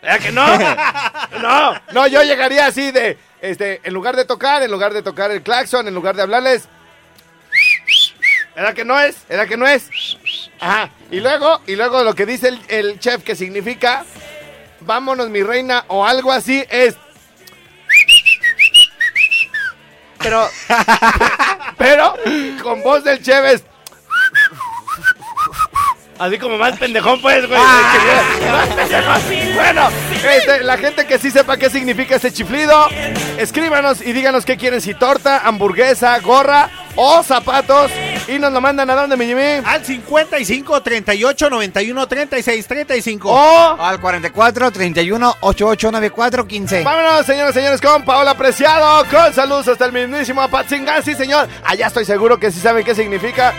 ¿Verdad 0.01 0.19
que 0.19 0.31
no? 0.31 0.45
No, 1.41 1.73
no, 1.93 2.07
yo 2.07 2.21
llegaría 2.23 2.65
así 2.65 2.91
de, 2.91 3.17
este, 3.39 3.79
en 3.83 3.93
lugar 3.93 4.15
de 4.17 4.25
tocar, 4.25 4.61
en 4.61 4.69
lugar 4.71 4.93
de 4.93 5.01
tocar 5.01 5.31
el 5.31 5.41
claxon, 5.41 5.87
en 5.87 5.93
lugar 5.95 6.15
de 6.15 6.23
hablarles. 6.23 6.67
¿Era 8.57 8.73
que 8.73 8.83
no 8.83 8.99
es? 8.99 9.15
¿Era 9.29 9.45
que 9.45 9.55
no 9.55 9.65
es? 9.65 9.89
Ajá. 10.59 10.89
Y 11.11 11.19
luego, 11.19 11.61
y 11.67 11.75
luego 11.75 12.03
lo 12.03 12.13
que 12.15 12.25
dice 12.25 12.49
el, 12.49 12.59
el 12.67 12.99
chef 12.99 13.23
que 13.23 13.35
significa 13.35 14.05
vámonos 14.81 15.29
mi 15.29 15.43
reina 15.43 15.85
o 15.87 16.05
algo 16.05 16.31
así 16.31 16.63
es 16.69 16.95
pero 20.19 20.49
pero 21.77 22.13
con 22.61 22.81
voz 22.83 23.03
del 23.03 23.21
chef 23.21 23.45
es 23.45 23.63
Así 26.19 26.37
como 26.37 26.57
más 26.57 26.77
pendejón, 26.77 27.21
pues, 27.21 27.47
güey. 27.47 27.61
Más 27.61 28.67
pendejón. 28.75 29.55
Bueno, 29.55 29.87
este, 30.29 30.65
la 30.65 30.77
gente 30.77 31.07
que 31.07 31.17
sí 31.17 31.31
sepa 31.31 31.55
qué 31.55 31.69
significa 31.69 32.17
este 32.17 32.33
chiflido, 32.33 32.89
escríbanos 33.37 34.01
y 34.01 34.11
díganos 34.11 34.43
qué 34.43 34.57
quieren, 34.57 34.81
si 34.81 34.93
torta, 34.93 35.47
hamburguesa, 35.47 36.19
gorra 36.19 36.69
o 36.97 37.23
zapatos. 37.23 37.89
Y 38.29 38.37
nos 38.37 38.53
lo 38.53 38.61
mandan 38.61 38.89
a 38.89 38.95
dónde, 38.95 39.17
mi 39.17 39.25
Jimmy. 39.25 39.61
Al 39.65 39.83
55 39.83 40.81
38 40.81 41.49
91 41.49 42.07
36 42.07 42.67
35. 42.67 43.29
O 43.31 43.81
Al 43.81 43.99
44 43.99 44.71
31 44.71 45.35
88 45.41 45.91
94 45.91 46.47
15. 46.47 46.83
Vámonos, 46.83 47.25
señoras 47.25 47.51
y 47.51 47.59
señores, 47.59 47.81
con 47.81 48.03
Paola 48.03 48.35
Preciado, 48.35 49.03
con 49.09 49.33
saludos 49.33 49.67
hasta 49.67 49.85
el 49.85 49.93
mismísimo 49.93 50.41
Apatzingán, 50.41 51.03
sí, 51.03 51.15
señor. 51.15 51.47
Allá 51.63 51.87
estoy 51.87 52.05
seguro 52.05 52.39
que 52.39 52.51
sí 52.51 52.59
saben 52.59 52.83
qué 52.85 52.93
significa. 52.93 53.53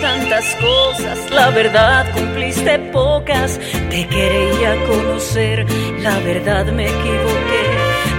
Tantas 0.00 0.44
cosas, 0.56 1.30
la 1.30 1.50
verdad 1.50 2.06
cumpliste 2.12 2.78
pocas. 2.92 3.58
Te 3.90 4.06
quería 4.08 4.74
conocer, 4.86 5.66
la 6.00 6.18
verdad 6.20 6.66
me 6.66 6.86
equivoqué. 6.86 7.64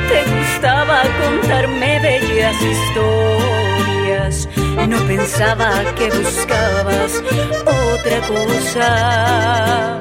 Te 0.09 0.23
gustaba 0.35 1.03
contarme 1.21 1.99
bellas 1.99 2.55
historias. 2.61 4.47
No 4.85 4.97
pensaba 5.07 5.83
que 5.95 6.09
buscabas 6.09 7.21
otra 7.65 8.21
cosa. 8.27 9.99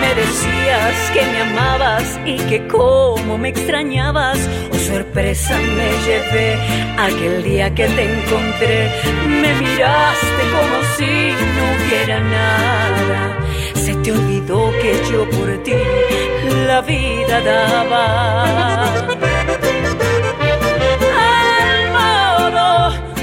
Me 0.00 0.14
decías 0.14 1.10
que 1.12 1.22
me 1.26 1.40
amabas 1.42 2.18
y 2.24 2.36
que 2.48 2.66
como 2.66 3.36
me 3.36 3.48
extrañabas. 3.50 4.38
Oh 4.72 4.78
sorpresa 4.78 5.58
me 5.58 5.90
llevé 6.06 6.56
aquel 6.98 7.42
día 7.42 7.74
que 7.74 7.86
te 7.88 8.04
encontré. 8.04 8.90
Me 9.26 9.52
miraste 9.54 10.42
como 10.54 10.76
si 10.96 11.12
no 11.54 11.62
hubiera 11.74 12.20
nada. 12.20 13.38
Se 13.74 13.94
te 13.96 14.12
olvidó 14.12 14.70
que 14.80 14.92
yo 15.10 15.28
por 15.30 15.62
ti 15.62 15.74
la 16.66 16.80
vida 16.82 17.40
daba. 17.40 19.37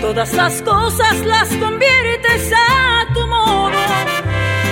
Todas 0.01 0.33
las 0.33 0.61
cosas 0.61 1.25
las 1.25 1.47
conviertes 1.49 2.51
a 2.53 3.05
tu 3.13 3.27
modo. 3.27 3.71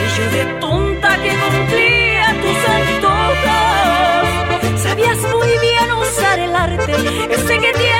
Y 0.01 0.05
yo 0.17 0.25
de 0.37 0.45
tonta 0.59 1.09
que 1.21 1.29
cumplía 1.29 2.35
tus 2.41 2.59
antojos. 2.79 4.81
Sabías 4.81 5.19
muy 5.33 5.51
bien 5.67 5.87
usar 6.01 6.37
el 6.39 6.55
arte, 6.55 6.93
ese 7.33 7.53
que 7.59 7.71
tienes 7.73 7.92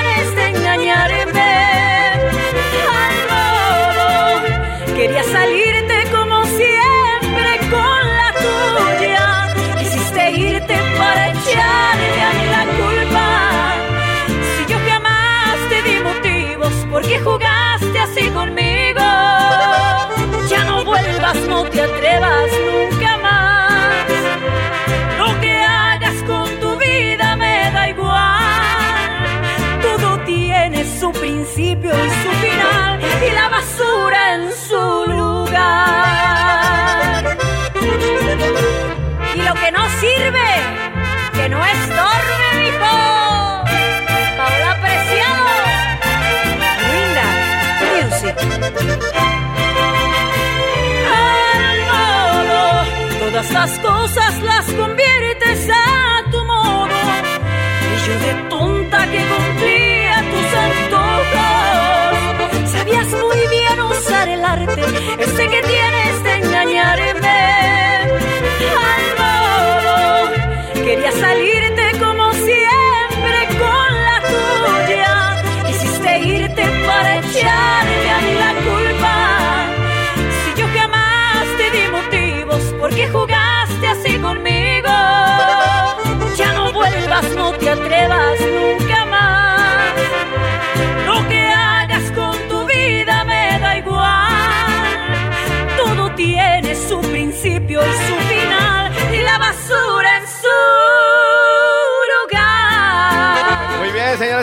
que 65.50 65.62
tienes 65.62 66.03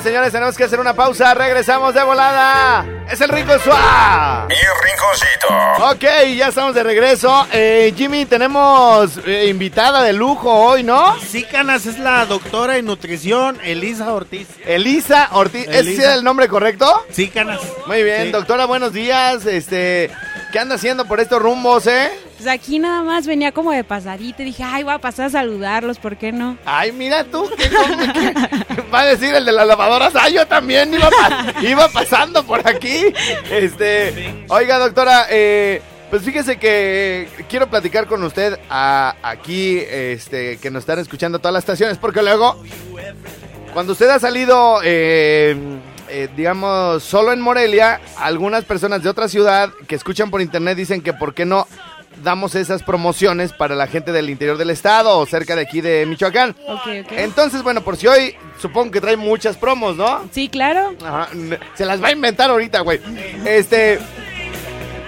Señores 0.02 0.30
y 0.30 0.32
señores, 0.32 0.32
tenemos 0.34 0.58
que 0.58 0.64
hacer 0.64 0.80
una 0.80 0.94
pausa. 0.96 1.34
Regresamos 1.36 1.94
de 1.94 2.02
volada. 2.04 2.86
Es 3.10 3.22
el 3.22 3.30
Rico 3.30 3.58
Suá. 3.60 4.48
Y 4.50 4.56
Rinconcito. 4.86 5.92
Ok, 5.92 6.36
ya 6.36 6.48
estamos 6.48 6.74
de 6.74 6.82
regreso. 6.84 7.46
Eh, 7.52 7.94
Jimmy, 7.96 8.26
tenemos 8.26 9.20
eh, 9.26 9.46
invitada 9.48 10.02
de 10.02 10.14
lujo 10.14 10.52
hoy, 10.52 10.84
¿no? 10.84 11.16
Sí, 11.20 11.44
Canas, 11.44 11.86
es 11.86 12.00
la 12.00 12.26
doctora 12.26 12.78
en 12.78 12.86
nutrición 12.86 13.60
Elisa 13.64 14.12
Ortiz. 14.14 14.48
Elisa 14.66 15.30
Ortiz. 15.34 15.68
¿Ese 15.68 15.80
Elisa. 15.80 16.12
es 16.12 16.18
el 16.18 16.24
nombre 16.24 16.48
correcto? 16.48 17.06
Sí, 17.12 17.28
Canas. 17.30 17.60
Muy 17.86 18.02
bien, 18.04 18.26
Sí. 18.26 18.32
doctora, 18.32 18.66
buenos 18.66 18.94
días. 18.94 19.46
Este, 19.46 20.10
¿qué 20.52 20.60
anda 20.60 20.76
haciendo 20.76 21.06
por 21.06 21.20
estos 21.20 21.42
rumbos, 21.42 21.88
eh? 21.88 22.10
Pues 22.38 22.48
aquí 22.48 22.80
nada 22.80 23.02
más 23.04 23.26
venía 23.28 23.52
como 23.52 23.72
de 23.72 23.84
pasadita 23.84 24.42
y 24.42 24.46
dije, 24.46 24.64
ay, 24.64 24.84
voy 24.84 24.94
a 24.94 25.00
pasar 25.00 25.28
a 25.28 25.30
saludarlos, 25.30 25.98
¿por 26.00 26.18
qué 26.18 26.32
no? 26.32 26.58
Ay, 26.66 26.92
mira 26.92 27.24
tú, 27.24 27.50
¿qué, 27.58 27.70
qué- 27.70 28.82
va 28.94 29.02
a 29.02 29.06
decir 29.06 29.34
el 29.34 29.46
de 29.46 29.52
las 29.52 29.68
lavadoras? 29.68 30.14
Ah, 30.16 30.30
yo 30.30 30.46
también 30.48 30.94
iba, 30.94 31.10
pa- 31.10 31.54
iba 31.62 31.88
pasando 31.90 32.44
por 32.44 32.68
aquí. 32.68 33.06
Este, 33.50 34.44
oiga, 34.50 34.80
doctora, 34.80 35.28
eh, 35.30 35.82
pues 36.10 36.24
fíjese 36.24 36.58
que 36.58 37.28
quiero 37.50 37.70
platicar 37.70 38.08
con 38.08 38.24
usted 38.24 38.60
a- 38.70 39.16
aquí, 39.24 39.78
este, 39.90 40.58
que 40.58 40.70
nos 40.72 40.82
están 40.82 41.00
escuchando 41.00 41.40
todas 41.40 41.54
las 41.54 41.62
estaciones, 41.64 41.98
porque 41.98 42.22
luego, 42.22 42.62
cuando 43.74 43.94
usted 43.94 44.10
ha 44.10 44.20
salido, 44.20 44.82
eh, 44.84 45.56
eh, 46.12 46.30
digamos, 46.36 47.02
solo 47.04 47.32
en 47.34 47.42
Morelia, 47.42 48.00
algunas 48.18 48.66
personas 48.66 49.02
de 49.02 49.10
otra 49.10 49.28
ciudad 49.30 49.72
que 49.88 49.96
escuchan 49.96 50.30
por 50.30 50.42
internet 50.42 50.78
dicen 50.78 51.02
que 51.02 51.14
por 51.14 51.34
qué 51.34 51.46
no 51.46 51.68
damos 52.24 52.54
esas 52.56 52.84
promociones 52.84 53.54
para 53.54 53.74
la 53.74 53.88
gente 53.88 54.12
del 54.12 54.30
interior 54.30 54.58
del 54.58 54.70
estado 54.70 55.18
o 55.18 55.26
cerca 55.26 55.56
de 55.56 55.62
aquí 55.62 55.82
de 55.82 56.06
Michoacán. 56.06 56.56
Entonces, 57.12 57.64
bueno, 57.64 57.82
por 57.82 57.96
si 57.98 58.06
hoy 58.08 58.36
supongo 58.60 58.92
que 58.92 59.02
trae 59.02 59.16
muchas 59.18 59.56
promos, 59.58 59.96
¿no? 59.96 60.28
Sí, 60.32 60.50
claro. 60.50 60.94
Ajá, 61.04 61.30
se 61.74 61.86
las 61.86 62.04
va 62.04 62.10
a 62.10 62.12
inventar 62.12 62.50
ahorita, 62.52 62.82
güey. 62.82 63.00
Este. 63.46 64.00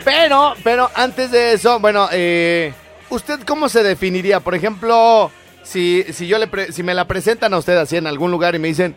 Pero, 0.04 0.54
pero 0.64 0.90
antes 0.96 1.32
de 1.32 1.54
eso, 1.54 1.80
bueno, 1.80 2.08
eh, 2.12 2.74
¿usted 3.10 3.42
cómo 3.46 3.70
se 3.70 3.84
definiría? 3.84 4.40
Por 4.40 4.56
ejemplo, 4.56 5.32
si, 5.64 6.04
si 6.12 6.28
yo 6.28 6.38
le 6.40 6.48
pre- 6.48 6.72
si 6.72 6.84
me 6.84 6.94
la 6.94 7.06
presentan 7.06 7.54
a 7.54 7.58
usted 7.58 7.78
así 7.78 7.96
en 7.98 8.08
algún 8.08 8.32
lugar 8.32 8.56
y 8.56 8.60
me 8.60 8.68
dicen, 8.70 8.96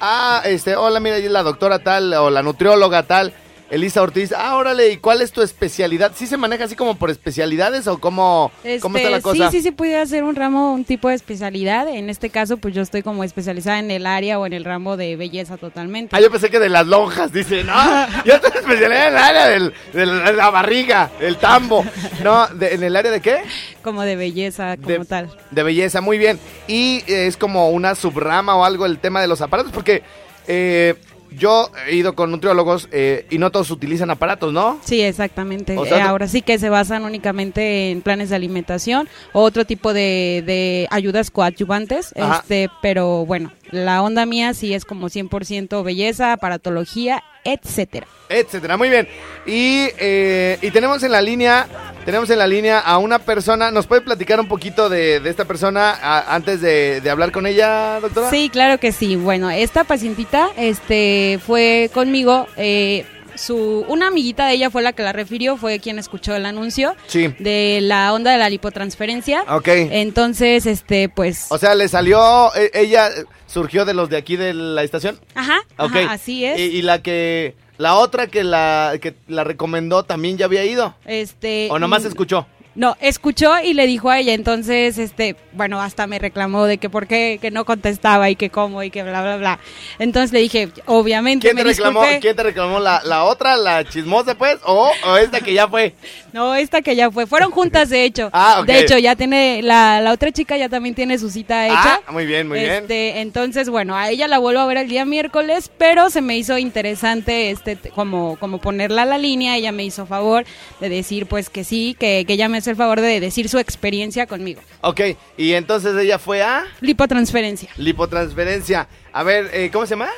ah, 0.00 0.42
este, 0.44 0.76
hola, 0.76 1.00
mira, 1.00 1.16
es 1.18 1.30
la 1.30 1.42
doctora 1.42 1.78
tal 1.78 2.12
o 2.14 2.30
la 2.30 2.42
nutrióloga 2.42 3.04
tal, 3.04 3.32
Elisa 3.70 4.02
Ortiz. 4.02 4.32
Ah, 4.36 4.56
órale, 4.56 4.90
¿y 4.90 4.96
cuál 4.96 5.22
es 5.22 5.30
tu 5.32 5.42
especialidad? 5.42 6.12
¿Sí 6.16 6.26
se 6.26 6.36
maneja 6.36 6.64
así 6.64 6.74
como 6.74 6.96
por 6.96 7.08
especialidades 7.08 7.86
o 7.86 7.98
cómo, 8.00 8.50
cómo 8.82 8.96
está 8.96 9.10
la 9.10 9.18
Este, 9.18 9.22
cosa? 9.30 9.50
Sí, 9.50 9.58
sí, 9.58 9.62
sí, 9.62 9.70
pudiera 9.70 10.04
ser 10.06 10.24
un 10.24 10.34
ramo, 10.34 10.72
un 10.74 10.84
tipo 10.84 11.08
de 11.08 11.14
especialidad. 11.14 11.88
En 11.88 12.10
este 12.10 12.30
caso, 12.30 12.56
pues 12.56 12.74
yo 12.74 12.82
estoy 12.82 13.02
como 13.02 13.22
especializada 13.22 13.78
en 13.78 13.90
el 13.92 14.06
área 14.06 14.38
o 14.40 14.46
en 14.46 14.52
el 14.54 14.64
ramo 14.64 14.96
de 14.96 15.14
belleza 15.16 15.56
totalmente. 15.56 16.16
Ah, 16.16 16.20
yo 16.20 16.30
pensé 16.32 16.50
que 16.50 16.58
de 16.58 16.68
las 16.68 16.86
lonjas, 16.86 17.32
dice, 17.32 17.62
no, 17.62 17.72
yo 18.24 18.34
estoy 18.34 18.50
especialidad 18.56 19.06
en 19.06 19.12
el 19.12 19.16
área 19.18 19.46
del, 19.48 19.72
del- 19.92 20.24
de 20.24 20.32
la 20.32 20.50
barriga, 20.50 21.10
el 21.20 21.36
tambo. 21.36 21.84
No, 22.24 22.48
de- 22.48 22.74
¿en 22.74 22.82
el 22.82 22.96
área 22.96 23.12
de 23.12 23.20
qué? 23.20 23.42
Como 23.84 24.02
de 24.02 24.16
belleza, 24.16 24.76
como 24.78 24.88
De- 24.88 25.04
tal. 25.04 25.30
De 25.52 25.62
belleza, 25.62 26.00
muy 26.00 26.18
bien. 26.18 26.40
Y 26.66 27.04
eh, 27.06 27.26
es 27.28 27.36
como 27.36 27.70
una 27.70 27.94
subrama 27.94 28.56
o 28.56 28.64
algo 28.64 28.84
el 28.84 28.98
tema 28.98 29.20
de 29.20 29.28
los 29.28 29.40
aparatos, 29.40 29.72
porque 29.72 30.02
eh, 30.48 30.96
yo 31.36 31.70
he 31.88 31.94
ido 31.96 32.14
con 32.14 32.30
nutriólogos 32.30 32.88
eh, 32.92 33.26
y 33.30 33.38
no 33.38 33.50
todos 33.50 33.70
utilizan 33.70 34.10
aparatos, 34.10 34.52
¿no? 34.52 34.78
Sí, 34.84 35.00
exactamente. 35.00 35.76
O 35.76 35.84
sea, 35.86 35.98
Eh, 35.98 36.02
ahora 36.02 36.28
sí 36.28 36.42
que 36.42 36.58
se 36.58 36.68
basan 36.68 37.04
únicamente 37.04 37.90
en 37.90 38.02
planes 38.02 38.30
de 38.30 38.36
alimentación 38.36 39.08
o 39.32 39.40
otro 39.42 39.64
tipo 39.64 39.92
de, 39.92 40.42
de 40.46 40.86
ayudas 40.90 41.30
coadyuvantes. 41.30 42.14
Ajá. 42.16 42.38
Este, 42.40 42.68
pero 42.82 43.24
bueno, 43.26 43.52
la 43.72 44.02
onda 44.02 44.26
mía 44.26 44.54
sí 44.54 44.74
es 44.74 44.84
como 44.84 45.08
100% 45.08 45.82
belleza, 45.82 46.32
aparatología, 46.32 47.22
etcétera. 47.44 48.06
etcétera. 48.28 48.76
Muy 48.76 48.88
bien. 48.90 49.08
Y, 49.46 49.88
eh, 49.98 50.58
y 50.62 50.70
tenemos 50.70 51.02
en 51.02 51.12
la 51.12 51.22
línea, 51.22 51.66
tenemos 52.04 52.28
en 52.30 52.38
la 52.38 52.46
línea 52.46 52.78
a 52.78 52.98
una 52.98 53.18
persona. 53.18 53.70
¿Nos 53.70 53.86
puede 53.86 54.02
platicar 54.02 54.38
un 54.40 54.48
poquito 54.48 54.88
de, 54.88 55.20
de 55.20 55.30
esta 55.30 55.44
persona 55.46 55.90
a- 56.00 56.34
antes 56.34 56.60
de, 56.60 57.00
de 57.00 57.10
hablar 57.10 57.32
con 57.32 57.46
ella, 57.46 57.98
doctora? 58.00 58.28
Sí, 58.30 58.50
claro 58.50 58.78
que 58.78 58.92
sí. 58.92 59.16
Bueno, 59.16 59.50
esta 59.50 59.84
pacientita 59.84 60.50
este, 60.56 61.38
fue 61.46 61.90
conmigo. 61.94 62.46
eh, 62.56 63.04
su, 63.36 63.84
una 63.88 64.08
amiguita 64.08 64.46
de 64.46 64.54
ella 64.54 64.70
fue 64.70 64.82
la 64.82 64.92
que 64.92 65.02
la 65.02 65.12
refirió, 65.12 65.56
fue 65.56 65.78
quien 65.80 65.98
escuchó 65.98 66.34
el 66.36 66.46
anuncio 66.46 66.94
Sí. 67.06 67.28
de 67.38 67.78
la 67.82 68.12
onda 68.12 68.32
de 68.32 68.38
la 68.38 68.48
lipotransferencia. 68.50 69.44
Ok. 69.48 69.68
Entonces, 69.68 70.66
este, 70.66 71.08
pues. 71.08 71.46
O 71.50 71.58
sea, 71.58 71.74
le 71.74 71.88
salió, 71.88 72.54
eh, 72.54 72.70
ella 72.74 73.08
surgió 73.46 73.84
de 73.84 73.94
los 73.94 74.08
de 74.10 74.16
aquí 74.16 74.36
de 74.36 74.54
la 74.54 74.82
estación. 74.82 75.18
Ajá, 75.34 75.58
Ok. 75.78 75.96
ajá, 75.96 76.12
así 76.12 76.44
es. 76.44 76.58
Y, 76.58 76.62
y 76.62 76.82
la 76.82 77.02
que, 77.02 77.54
la 77.78 77.94
otra 77.96 78.26
que 78.26 78.44
la, 78.44 78.94
que 79.00 79.14
la 79.28 79.44
recomendó 79.44 80.02
también 80.04 80.36
ya 80.38 80.44
había 80.46 80.64
ido. 80.64 80.94
Este. 81.04 81.68
O 81.70 81.78
nomás 81.78 82.04
escuchó. 82.04 82.46
No, 82.76 82.96
escuchó 83.00 83.52
y 83.62 83.74
le 83.74 83.86
dijo 83.88 84.10
a 84.10 84.18
ella, 84.20 84.32
entonces, 84.32 84.96
este, 84.96 85.34
bueno, 85.52 85.80
hasta 85.82 86.06
me 86.06 86.20
reclamó 86.20 86.66
de 86.66 86.78
que 86.78 86.88
por 86.88 87.08
qué 87.08 87.38
que 87.42 87.50
no 87.50 87.64
contestaba 87.64 88.30
y 88.30 88.36
que 88.36 88.50
cómo 88.50 88.82
y 88.84 88.90
que 88.90 89.02
bla, 89.02 89.22
bla, 89.22 89.36
bla. 89.38 89.58
Entonces 89.98 90.32
le 90.32 90.38
dije, 90.38 90.68
obviamente, 90.86 91.48
¿Quién 91.48 91.56
te 91.56 91.64
me 91.64 91.70
reclamó? 91.70 92.00
disculpé. 92.02 92.20
¿Quién 92.20 92.36
te 92.36 92.42
reclamó? 92.44 92.78
¿La, 92.78 93.02
la 93.04 93.24
otra, 93.24 93.56
la 93.56 93.84
chismosa, 93.84 94.36
pues? 94.36 94.58
¿O, 94.64 94.92
o 95.04 95.16
esta 95.16 95.40
que 95.40 95.52
ya 95.52 95.66
fue? 95.66 95.94
No, 96.32 96.54
esta 96.54 96.80
que 96.80 96.94
ya 96.94 97.10
fue. 97.10 97.26
Fueron 97.26 97.50
juntas, 97.50 97.88
de 97.90 98.04
hecho. 98.04 98.30
Ah. 98.42 98.62
De 98.64 98.78
hecho, 98.78 98.96
ya 98.96 99.16
tiene, 99.16 99.60
la, 99.62 100.00
la 100.00 100.12
otra 100.12 100.30
chica 100.32 100.56
ya 100.56 100.68
también 100.68 100.94
tiene 100.94 101.18
su 101.18 101.28
cita 101.28 101.66
hecha. 101.66 102.00
Ah, 102.06 102.12
muy 102.12 102.24
bien, 102.26 102.48
muy 102.48 102.58
bien. 102.60 102.84
Este, 102.84 103.20
entonces, 103.20 103.68
bueno, 103.68 103.96
a 103.96 104.08
ella 104.08 104.28
la 104.28 104.38
vuelvo 104.38 104.60
a 104.60 104.66
ver 104.66 104.78
el 104.78 104.88
día 104.88 105.04
miércoles, 105.04 105.70
pero 105.76 106.08
se 106.08 106.20
me 106.22 106.38
hizo 106.38 106.56
interesante 106.56 107.50
este 107.50 107.76
como, 107.76 108.36
como 108.36 108.58
ponerla 108.58 109.02
a 109.02 109.06
la 109.06 109.18
línea. 109.18 109.56
Ella 109.56 109.72
me 109.72 109.84
hizo 109.84 110.06
favor 110.06 110.44
de 110.80 110.88
decir, 110.88 111.26
pues 111.26 111.50
que 111.50 111.64
sí, 111.64 111.96
que, 111.98 112.24
que 112.26 112.32
ella 112.34 112.48
me 112.48 112.59
hace 112.60 112.70
el 112.70 112.76
favor 112.76 113.00
de 113.00 113.20
decir 113.20 113.48
su 113.48 113.58
experiencia 113.58 114.26
conmigo. 114.26 114.60
Ok, 114.82 115.00
y 115.36 115.54
entonces 115.54 115.96
ella 115.96 116.18
fue 116.18 116.42
a 116.42 116.64
Lipotransferencia. 116.80 117.70
lipotransferencia. 117.76 118.86
A 119.12 119.22
ver, 119.22 119.50
eh, 119.52 119.70
¿cómo 119.72 119.84
se 119.86 119.90
llama? 119.90 120.08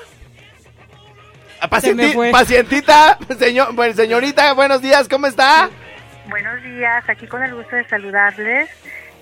A 1.61 1.80
Se 1.80 1.94
me 1.94 2.02
pacienti- 2.08 2.12
fue. 2.14 2.30
pacientita, 2.30 3.18
señor, 3.38 3.72
bueno, 3.75 3.94
señorita, 3.94 4.52
buenos 4.52 4.82
días, 4.82 5.08
¿cómo 5.08 5.26
está? 5.26 5.70
Buenos 6.28 6.62
días, 6.62 7.04
aquí 7.08 7.26
con 7.26 7.42
el 7.42 7.54
gusto 7.54 7.76
de 7.76 7.87
saludarles 7.88 8.68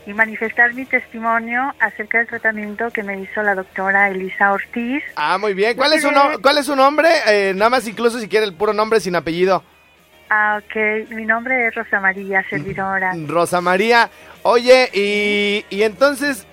y 0.06 0.12
manifestar 0.14 0.72
mi 0.72 0.86
testimonio 0.86 1.74
acerca 1.78 2.18
del 2.18 2.26
tratamiento 2.28 2.90
que 2.90 3.02
me 3.02 3.20
hizo 3.20 3.42
la 3.42 3.54
doctora 3.54 4.08
Elisa 4.08 4.52
Ortiz. 4.52 5.02
Ah, 5.16 5.36
muy 5.38 5.52
bien. 5.52 5.76
¿Cuál 5.76 5.92
es 5.92 6.02
su, 6.02 6.10
no- 6.10 6.40
cuál 6.40 6.56
es 6.58 6.66
su 6.66 6.74
nombre? 6.76 7.08
Eh, 7.26 7.52
nada 7.54 7.68
más 7.70 7.86
incluso 7.86 8.18
si 8.18 8.28
quiere 8.28 8.46
el 8.46 8.54
puro 8.54 8.72
nombre 8.72 9.00
sin 9.00 9.16
apellido. 9.16 9.62
Ah, 10.32 10.60
ok, 10.62 11.10
mi 11.10 11.24
nombre 11.26 11.66
es 11.66 11.74
Rosa 11.74 11.98
María, 12.00 12.44
servidora. 12.48 13.12
Rosa 13.26 13.60
María. 13.60 14.08
Oye, 14.42 14.88
y, 14.92 15.64
y 15.70 15.82
entonces 15.82 16.46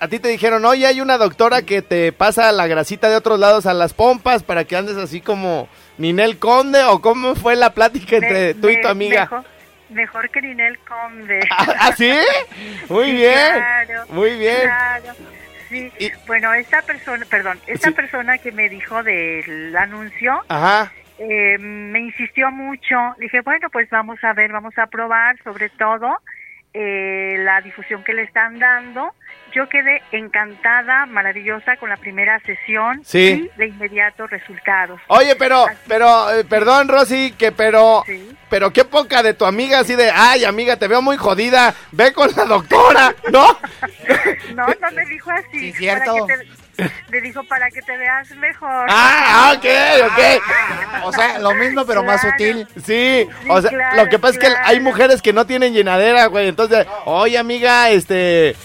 a 0.00 0.08
ti 0.08 0.18
te 0.18 0.28
dijeron, 0.28 0.64
oye, 0.66 0.86
hay 0.86 1.00
una 1.00 1.16
doctora 1.18 1.62
que 1.62 1.80
te 1.82 2.12
pasa 2.12 2.52
la 2.52 2.66
grasita 2.66 3.08
de 3.08 3.16
otros 3.16 3.38
lados 3.38 3.64
a 3.66 3.72
las 3.74 3.94
pompas 3.94 4.42
para 4.42 4.64
que 4.64 4.76
andes 4.76 4.96
así 4.96 5.20
como 5.22 5.68
Ninel 5.98 6.38
Conde 6.38 6.82
o 6.84 7.00
cómo 7.00 7.34
fue 7.34 7.56
la 7.56 7.72
plática 7.74 8.16
entre 8.16 8.54
Me- 8.54 8.60
tú 8.60 8.68
y 8.68 8.80
tu 8.80 8.88
amiga. 8.88 9.20
Mejor, 9.22 9.44
mejor 9.90 10.30
que 10.30 10.42
Ninel 10.42 10.78
Conde. 10.80 11.40
¿Ah, 11.50 11.92
sí? 11.96 12.12
Muy 12.90 13.06
Sí, 13.06 13.12
bien. 13.12 13.32
claro, 13.54 14.04
Muy 14.10 14.38
bien. 14.38 14.60
claro. 14.62 15.14
Sí, 15.70 15.90
bueno, 16.26 16.52
esta 16.52 16.82
persona, 16.82 17.24
perdón, 17.30 17.58
esta 17.66 17.88
Sí. 17.88 17.94
persona 17.94 18.36
que 18.38 18.52
me 18.52 18.68
dijo 18.68 19.02
del 19.04 19.74
anuncio, 19.76 20.40
Ajá. 20.48 20.92
Eh, 21.20 21.58
me 21.58 22.00
insistió 22.00 22.50
mucho. 22.50 22.96
Dije, 23.18 23.42
bueno, 23.42 23.68
pues 23.70 23.88
vamos 23.90 24.18
a 24.24 24.32
ver, 24.32 24.50
vamos 24.52 24.76
a 24.78 24.86
probar 24.86 25.36
sobre 25.44 25.68
todo 25.68 26.18
eh, 26.72 27.36
la 27.40 27.60
difusión 27.60 28.02
que 28.04 28.14
le 28.14 28.22
están 28.22 28.58
dando. 28.58 29.12
Yo 29.52 29.68
quedé 29.68 30.00
encantada, 30.12 31.06
maravillosa 31.06 31.76
con 31.76 31.88
la 31.88 31.96
primera 31.96 32.38
sesión 32.46 33.04
Sí. 33.04 33.50
y 33.52 33.58
de 33.58 33.66
inmediato 33.66 34.28
resultados. 34.28 35.00
Oye, 35.08 35.34
pero, 35.36 35.66
pero, 35.88 36.30
eh, 36.32 36.44
perdón, 36.44 36.86
Rosy, 36.88 37.32
que 37.36 37.50
pero, 37.50 38.04
pero 38.48 38.72
qué 38.72 38.84
poca 38.84 39.22
de 39.24 39.34
tu 39.34 39.44
amiga 39.44 39.80
así 39.80 39.96
de, 39.96 40.10
ay, 40.14 40.44
amiga, 40.44 40.76
te 40.76 40.86
veo 40.86 41.02
muy 41.02 41.16
jodida, 41.16 41.74
ve 41.90 42.12
con 42.12 42.30
la 42.36 42.44
doctora, 42.44 43.12
¿no? 43.32 43.44
No, 44.54 44.66
no 44.66 44.90
me 44.94 45.04
dijo 45.06 45.30
así. 45.32 45.72
cierto. 45.72 46.26
para 46.26 46.38
que 46.38 46.44
te- 46.44 46.60
me 47.10 47.20
dijo 47.20 47.42
para 47.44 47.70
que 47.70 47.82
te 47.82 47.96
veas 47.96 48.30
mejor. 48.32 48.86
Ah, 48.88 49.54
ok, 49.56 49.64
ok. 50.06 51.04
O 51.04 51.12
sea, 51.12 51.38
lo 51.38 51.54
mismo 51.54 51.84
pero 51.86 52.02
más 52.02 52.20
sutil. 52.20 52.66
Sí, 52.84 53.26
o 53.48 53.60
sea, 53.60 53.70
claro, 53.70 53.96
lo 54.04 54.08
que 54.08 54.18
pasa 54.18 54.34
es 54.34 54.38
que 54.40 54.54
hay 54.64 54.80
mujeres 54.80 55.22
que 55.22 55.32
no 55.32 55.46
tienen 55.46 55.72
llenadera, 55.72 56.26
güey. 56.26 56.48
Entonces, 56.48 56.86
oye, 57.04 57.38
amiga, 57.38 57.90
este, 57.90 58.56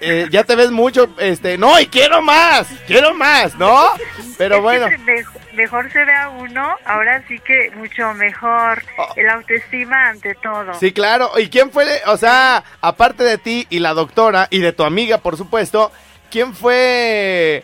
eh, 0.00 0.26
ya 0.30 0.44
te 0.44 0.54
ves 0.56 0.70
mucho, 0.70 1.08
este, 1.18 1.58
no, 1.58 1.78
y 1.80 1.86
quiero 1.86 2.22
más, 2.22 2.66
quiero 2.86 3.14
más, 3.14 3.54
¿no? 3.56 3.90
Pero 4.36 4.56
Es 4.56 4.62
bueno, 4.62 4.86
entre 4.86 4.98
mej- 5.16 5.26
mejor 5.54 5.90
se 5.92 6.04
ve 6.04 6.14
a 6.14 6.28
uno, 6.28 6.76
ahora 6.84 7.20
sí 7.26 7.40
que 7.40 7.72
mucho 7.74 8.14
mejor. 8.14 8.80
El 9.16 9.28
autoestima 9.28 10.10
ante 10.10 10.34
todo. 10.36 10.74
sí, 10.74 10.92
claro. 10.92 11.32
¿Y 11.38 11.48
quién 11.48 11.72
fue, 11.72 11.84
o 12.06 12.16
sea, 12.16 12.62
aparte 12.80 13.24
de 13.24 13.38
ti 13.38 13.66
y 13.70 13.80
la 13.80 13.94
doctora 13.94 14.46
y 14.50 14.60
de 14.60 14.72
tu 14.72 14.84
amiga, 14.84 15.18
por 15.18 15.36
supuesto, 15.36 15.90
quién 16.30 16.54
fue, 16.54 17.62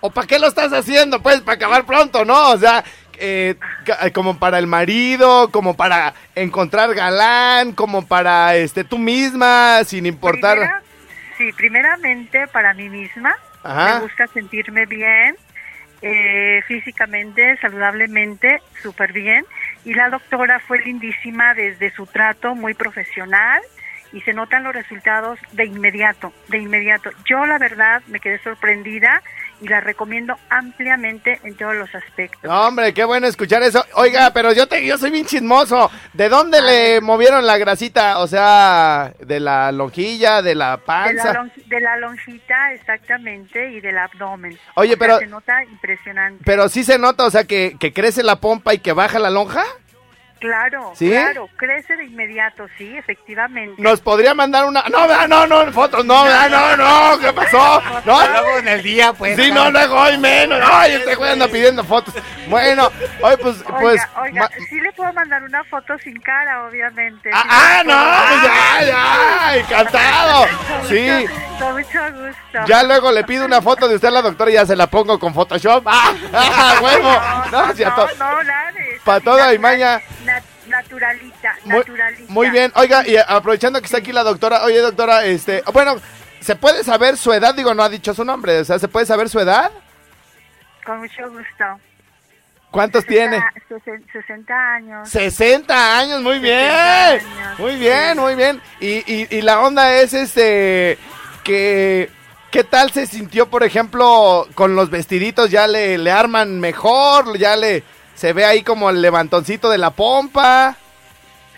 o 0.00 0.10
para 0.10 0.26
qué 0.26 0.38
lo 0.38 0.46
estás 0.48 0.72
haciendo, 0.72 1.20
pues, 1.22 1.40
para 1.40 1.56
acabar 1.56 1.84
pronto, 1.84 2.24
¿no? 2.24 2.50
O 2.50 2.58
sea, 2.58 2.84
eh, 3.18 3.54
ca- 3.84 4.10
como 4.10 4.38
para 4.38 4.58
el 4.58 4.66
marido, 4.66 5.50
como 5.50 5.74
para 5.74 6.14
encontrar 6.34 6.94
galán, 6.94 7.72
como 7.72 8.06
para, 8.06 8.56
este, 8.56 8.84
tú 8.84 8.98
misma, 8.98 9.82
sin 9.84 10.04
importar. 10.06 10.56
Primera- 10.58 10.82
sí, 11.38 11.52
primeramente 11.52 12.46
para 12.48 12.74
mí 12.74 12.88
misma. 12.88 13.34
Ajá. 13.62 13.94
Me 13.94 14.00
gusta 14.02 14.26
sentirme 14.28 14.86
bien, 14.86 15.34
eh, 16.02 16.60
físicamente, 16.68 17.56
saludablemente, 17.60 18.60
súper 18.82 19.12
bien. 19.12 19.44
Y 19.84 19.94
la 19.94 20.10
doctora 20.10 20.60
fue 20.60 20.78
lindísima 20.80 21.54
desde 21.54 21.90
su 21.94 22.06
trato, 22.06 22.54
muy 22.54 22.74
profesional. 22.74 23.60
Y 24.12 24.20
se 24.22 24.32
notan 24.32 24.62
los 24.64 24.74
resultados 24.74 25.38
de 25.52 25.64
inmediato, 25.66 26.32
de 26.48 26.58
inmediato. 26.58 27.10
Yo 27.24 27.44
la 27.46 27.58
verdad 27.58 28.02
me 28.06 28.20
quedé 28.20 28.38
sorprendida 28.42 29.22
y 29.60 29.68
la 29.68 29.80
recomiendo 29.80 30.36
ampliamente 30.50 31.40
en 31.42 31.56
todos 31.56 31.74
los 31.74 31.94
aspectos. 31.94 32.50
Hombre, 32.50 32.92
qué 32.92 33.04
bueno 33.04 33.26
escuchar 33.26 33.62
eso. 33.62 33.84
Oiga, 33.94 34.30
pero 34.32 34.52
yo 34.52 34.66
te, 34.68 34.84
yo 34.86 34.98
soy 34.98 35.10
bien 35.10 35.24
chismoso. 35.26 35.90
¿De 36.12 36.28
dónde 36.28 36.60
le 36.60 37.00
movieron 37.00 37.46
la 37.46 37.56
grasita? 37.58 38.18
O 38.18 38.26
sea, 38.26 39.12
de 39.18 39.40
la 39.40 39.72
lonjilla, 39.72 40.42
de 40.42 40.54
la 40.54 40.76
De 40.76 40.82
panza. 40.82 41.32
la, 41.32 41.50
de 41.66 41.80
la 41.80 41.96
lonjita, 41.96 42.72
exactamente, 42.74 43.70
y 43.72 43.80
del 43.80 43.96
abdomen. 43.98 44.58
Oye, 44.76 44.94
O 44.94 44.96
sea, 44.96 44.98
pero- 44.98 45.18
Se 45.18 45.26
nota 45.26 45.64
impresionante. 45.64 46.42
Pero 46.44 46.68
sí 46.68 46.84
se 46.84 46.98
nota, 46.98 47.24
o 47.24 47.30
sea, 47.30 47.44
que, 47.44 47.76
que 47.80 47.92
crece 47.92 48.22
la 48.22 48.36
pompa 48.36 48.74
y 48.74 48.78
que 48.78 48.92
baja 48.92 49.18
la 49.18 49.30
lonja. 49.30 49.64
Claro, 50.46 50.92
¿Sí? 50.94 51.10
claro, 51.10 51.48
crece 51.56 51.96
de 51.96 52.04
inmediato, 52.04 52.66
sí, 52.78 52.96
efectivamente. 52.96 53.80
Nos 53.82 54.00
podría 54.00 54.32
mandar 54.34 54.64
una. 54.64 54.84
No, 54.88 55.26
no, 55.26 55.46
no, 55.46 55.72
fotos, 55.72 56.04
no, 56.04 56.24
no, 56.48 56.76
no, 56.76 57.18
¿qué 57.18 57.32
pasó? 57.32 57.82
No, 58.04 58.26
Luego 58.28 58.58
en 58.58 58.68
el 58.68 58.82
día, 58.82 59.12
pues. 59.12 59.36
Sí, 59.36 59.50
no, 59.50 59.70
luego 59.70 59.96
hoy 60.00 60.16
menos. 60.18 60.60
Ay, 60.64 60.92
este 60.94 61.14
güey 61.16 61.32
anda 61.32 61.48
pidiendo 61.48 61.82
fotos. 61.84 62.14
Bueno, 62.48 62.90
hoy 63.22 63.36
pues, 63.42 63.56
Oiga, 63.66 63.78
pues. 63.80 64.02
oiga, 64.22 64.42
ma- 64.42 64.50
sí 64.68 64.80
le 64.80 64.92
puedo 64.92 65.12
mandar 65.12 65.42
una 65.42 65.64
foto 65.64 65.98
sin 65.98 66.20
cara, 66.20 66.64
obviamente. 66.66 67.30
Ah, 67.32 67.44
ah, 67.48 67.82
no, 67.84 68.28
pues 68.28 68.42
ya, 68.42 68.86
ya, 68.86 69.56
encantado. 69.56 70.46
Sí. 70.88 71.08
Con 71.58 71.72
mucho 71.72 71.98
gusto. 72.12 72.58
Ya 72.68 72.82
luego 72.84 73.10
le 73.10 73.24
pido 73.24 73.44
una 73.44 73.60
foto 73.62 73.88
de 73.88 73.96
usted 73.96 74.08
a 74.08 74.12
la 74.12 74.22
doctora 74.22 74.50
y 74.50 74.54
ya 74.54 74.66
se 74.66 74.76
la 74.76 74.86
pongo 74.88 75.18
con 75.18 75.34
Photoshop. 75.34 75.82
¡Ah! 75.86 76.12
¡Ah, 76.32 76.74
huevo! 76.82 77.10
No, 77.50 77.66
No, 77.66 77.72
no, 77.72 78.42
no, 78.42 78.52
para 79.04 79.20
todo 79.20 79.42
hay 79.42 79.58
maña. 79.58 80.00
Nat- 80.24 80.42
naturalita, 80.68 81.54
Muy, 81.64 81.78
naturalita. 81.78 82.32
muy 82.32 82.50
bien. 82.50 82.72
Oiga, 82.74 83.06
y 83.06 83.16
aprovechando 83.16 83.80
que 83.80 83.86
está 83.86 83.98
aquí 83.98 84.12
la 84.12 84.24
doctora, 84.24 84.64
oye, 84.64 84.78
doctora, 84.80 85.24
este, 85.24 85.62
bueno, 85.72 85.96
¿se 86.40 86.56
puede 86.56 86.82
saber 86.84 87.16
su 87.16 87.32
edad? 87.32 87.54
Digo, 87.54 87.72
no 87.74 87.82
ha 87.82 87.88
dicho 87.88 88.12
su 88.14 88.24
nombre, 88.24 88.58
o 88.60 88.64
sea, 88.64 88.78
¿se 88.78 88.88
puede 88.88 89.06
saber 89.06 89.28
su 89.28 89.38
edad? 89.38 89.70
Con 90.84 90.98
mucho 91.00 91.28
gusto. 91.30 91.64
¿Cuántos 92.70 93.06
tiene? 93.06 93.42
60, 93.68 94.06
60 94.12 94.74
años. 94.74 95.08
60 95.08 95.98
años, 95.98 96.20
muy 96.20 96.38
bien. 96.40 96.70
años, 96.70 97.22
Muy 97.58 97.76
bien, 97.76 98.18
muy 98.18 98.34
bien. 98.34 98.60
Y, 98.80 98.96
y, 99.12 99.26
y 99.30 99.42
la 99.42 99.60
onda 99.60 99.94
es 99.94 100.12
este 100.12 100.98
que 101.42 102.10
¿qué 102.50 102.64
tal 102.64 102.90
se 102.90 103.06
sintió, 103.06 103.48
por 103.48 103.62
ejemplo, 103.62 104.46
con 104.54 104.74
los 104.74 104.90
vestiditos 104.90 105.50
ya 105.50 105.66
le, 105.68 105.96
le 105.96 106.10
arman 106.10 106.58
mejor, 106.60 107.38
ya 107.38 107.54
le 107.56 107.82
se 108.16 108.32
ve 108.32 108.44
ahí 108.44 108.62
como 108.62 108.90
el 108.90 109.00
levantoncito 109.00 109.70
de 109.70 109.78
la 109.78 109.90
pompa? 109.90 110.76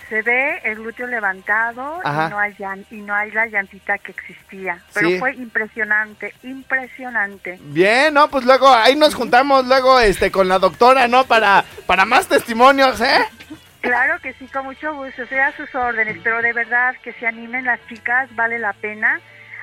Se 0.09 0.23
ve 0.23 0.59
el 0.65 0.77
glúteo 0.77 1.07
levantado 1.07 2.01
Ajá. 2.03 2.27
y 2.27 2.31
no, 2.31 2.39
hay 2.39 2.53
llan- 2.55 2.87
y 2.91 2.97
no 3.03 3.15
hay 3.15 3.31
la 3.31 3.47
llantita 3.47 3.99
que 3.99 4.13
existía. 4.13 4.79
Pero 4.95 5.09
Sí. 5.11 5.19
fue 5.19 5.35
impresionante, 5.35 6.33
impresionante. 6.43 7.59
Bien, 7.61 8.15
no, 8.15 8.29
pues 8.29 8.45
luego 8.45 8.69
ahí 8.73 8.97
nos 8.97 9.15
juntamos 9.15 9.67
luego 9.67 10.01
este 10.01 10.31
con 10.31 10.49
la 10.49 10.59
doctora, 10.59 11.09
¿no? 11.09 11.25
Para 11.25 11.65
para 11.87 12.05
más 12.07 12.27
testimonios, 12.27 13.01
¿eh? 13.01 13.19
Claro 13.81 14.19
que 14.21 14.33
sí, 14.35 14.47
con 14.47 14.65
mucho 14.65 14.95
gusto, 14.95 15.23
estoy 15.23 15.39
a 15.39 15.53
sus 15.57 15.73
órdenes, 15.75 16.17
pero 16.25 16.41
de 16.43 16.53
verdad 16.53 16.95
que 17.03 17.13
se 17.13 17.27
animen 17.27 17.65
las 17.67 17.79
chicas, 17.89 18.29
vale 18.35 18.59
la 18.59 18.73
pena. 18.73 19.21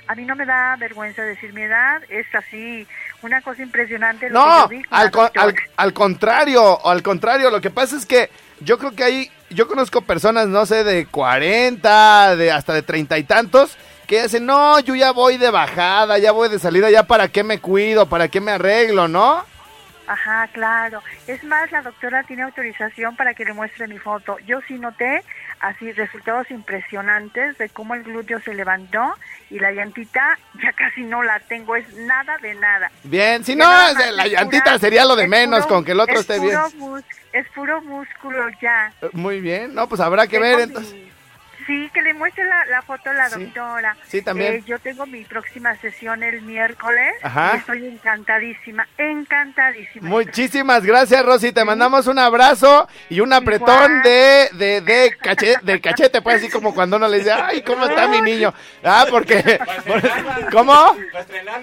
A 0.08 0.14
mí 0.16 0.24
no 0.26 0.36
me 0.36 0.46
da 0.46 0.76
vergüenza 0.78 1.24
decir 1.24 1.52
mi 1.54 1.64
edad, 1.64 2.02
es 2.10 2.28
así, 2.36 2.88
una 3.26 3.42
cosa 3.42 3.62
impresionante. 3.64 4.30
Lo 4.30 4.40
que 4.42 4.46
No, 4.50 4.62
yo 4.62 4.68
vi 4.70 4.82
al, 4.90 5.12
con- 5.12 5.30
al, 5.36 5.56
al 5.78 5.94
contrario, 5.94 6.86
al 6.86 7.04
contrario, 7.04 7.50
lo 7.52 7.62
que 7.62 7.70
pasa 7.72 7.98
es 7.98 8.06
que 8.06 8.30
yo 8.62 8.78
creo 8.78 8.92
que 8.92 9.04
ahí, 9.04 9.32
yo 9.50 9.68
conozco 9.68 10.02
personas, 10.02 10.48
no 10.48 10.66
sé, 10.66 10.84
de 10.84 11.06
40, 11.08 12.36
de 12.36 12.52
hasta 12.52 12.74
de 12.74 12.82
treinta 12.82 13.18
y 13.18 13.24
tantos, 13.24 13.78
que 14.08 14.24
dicen, 14.24 14.46
no, 14.46 14.80
yo 14.80 14.96
ya 14.96 15.12
voy 15.12 15.38
de 15.38 15.50
bajada, 15.50 16.18
ya 16.20 16.32
voy 16.32 16.48
de 16.50 16.60
salida, 16.60 16.90
ya 16.90 17.04
para 17.04 17.28
qué 17.28 17.44
me 17.44 17.60
cuido, 17.60 18.08
para 18.08 18.28
qué 18.28 18.40
me 18.40 18.52
arreglo, 18.52 19.08
¿no? 19.08 19.44
Ajá, 20.08 20.48
claro. 20.54 21.02
Es 21.26 21.44
más, 21.44 21.72
la 21.72 21.82
doctora 21.82 22.22
tiene 22.24 22.44
autorización 22.44 23.16
para 23.16 23.34
que 23.34 23.44
le 23.44 23.54
muestre 23.54 23.88
mi 23.88 23.98
foto. 23.98 24.38
Yo 24.46 24.60
sí 24.68 24.76
noté 24.78 25.24
así 25.60 25.92
resultados 25.94 26.52
impresionantes 26.52 27.58
de 27.58 27.70
cómo 27.70 27.96
el 27.96 28.04
glúteo 28.04 28.40
se 28.42 28.54
levantó 28.54 29.16
y 29.50 29.60
la 29.60 29.72
llantita 29.72 30.38
ya 30.62 30.72
casi 30.74 31.02
no 31.04 31.22
la 31.24 31.40
tengo, 31.42 31.76
es 31.76 31.92
nada 31.94 32.38
de 32.40 32.54
nada. 32.56 32.92
Bien, 33.04 33.44
si 33.44 33.56
no, 33.56 33.66
la 33.66 34.26
es 34.26 34.32
llantita 34.32 34.64
pura- 34.64 34.80
sería 34.80 35.06
lo 35.06 35.16
de 35.16 35.28
menos, 35.28 35.64
puro- 35.66 35.76
con 35.76 35.86
que 35.86 35.92
el 35.92 36.00
otro 36.00 36.16
es 36.16 36.22
esté 36.22 36.40
bien. 36.40 36.56
puro 36.56 36.70
mus- 36.78 37.04
es 37.34 37.48
puro 37.50 37.82
músculo 37.82 38.48
ya. 38.62 38.92
Eh, 39.02 39.10
Muy 39.14 39.42
bien, 39.42 39.74
no, 39.76 39.88
pues 39.88 40.02
habrá 40.02 40.28
que 40.28 40.40
Tengo 40.40 40.46
ver 40.46 40.56
mi- 40.58 40.64
entonces. 40.64 40.96
Sí, 41.68 41.90
que 41.94 42.02
le 42.04 42.14
muestre 42.14 42.44
la, 42.46 42.66
la 42.66 42.82
foto 42.84 43.10
a 43.10 43.14
la 43.14 43.30
Sí. 43.30 43.44
doctora. 43.46 43.96
Sí, 44.08 44.22
también. 44.22 44.56
Eh, 44.56 44.64
yo 44.68 44.78
tengo 44.80 45.06
mi 45.08 45.24
próxima 45.24 45.76
sesión 45.78 46.22
el 46.22 46.42
miércoles 46.44 47.14
Ajá. 47.24 47.54
y 47.56 47.58
estoy 47.58 47.88
encantadísima, 47.88 48.88
encantadísima. 48.98 50.08
Muchísimas 50.08 50.84
gracias, 50.86 51.26
Rosy. 51.26 51.52
Te 51.52 51.66
mandamos 51.66 52.06
un 52.08 52.20
abrazo 52.20 52.88
y 53.10 53.20
un 53.20 53.34
apretón 53.34 54.02
de, 54.04 54.50
de, 54.54 54.82
de, 54.82 55.18
cache- 55.20 55.60
de 55.64 55.82
cachete, 55.82 56.22
pues 56.22 56.36
así 56.38 56.50
como 56.52 56.74
cuando 56.76 56.98
uno 56.98 57.08
le 57.08 57.18
dice, 57.18 57.32
ay, 57.32 57.64
¿cómo 57.64 57.86
está 57.86 58.08
mi 58.08 58.22
niño? 58.22 58.54
Ah, 58.84 59.06
porque... 59.10 59.60
¿Cómo? 60.52 60.96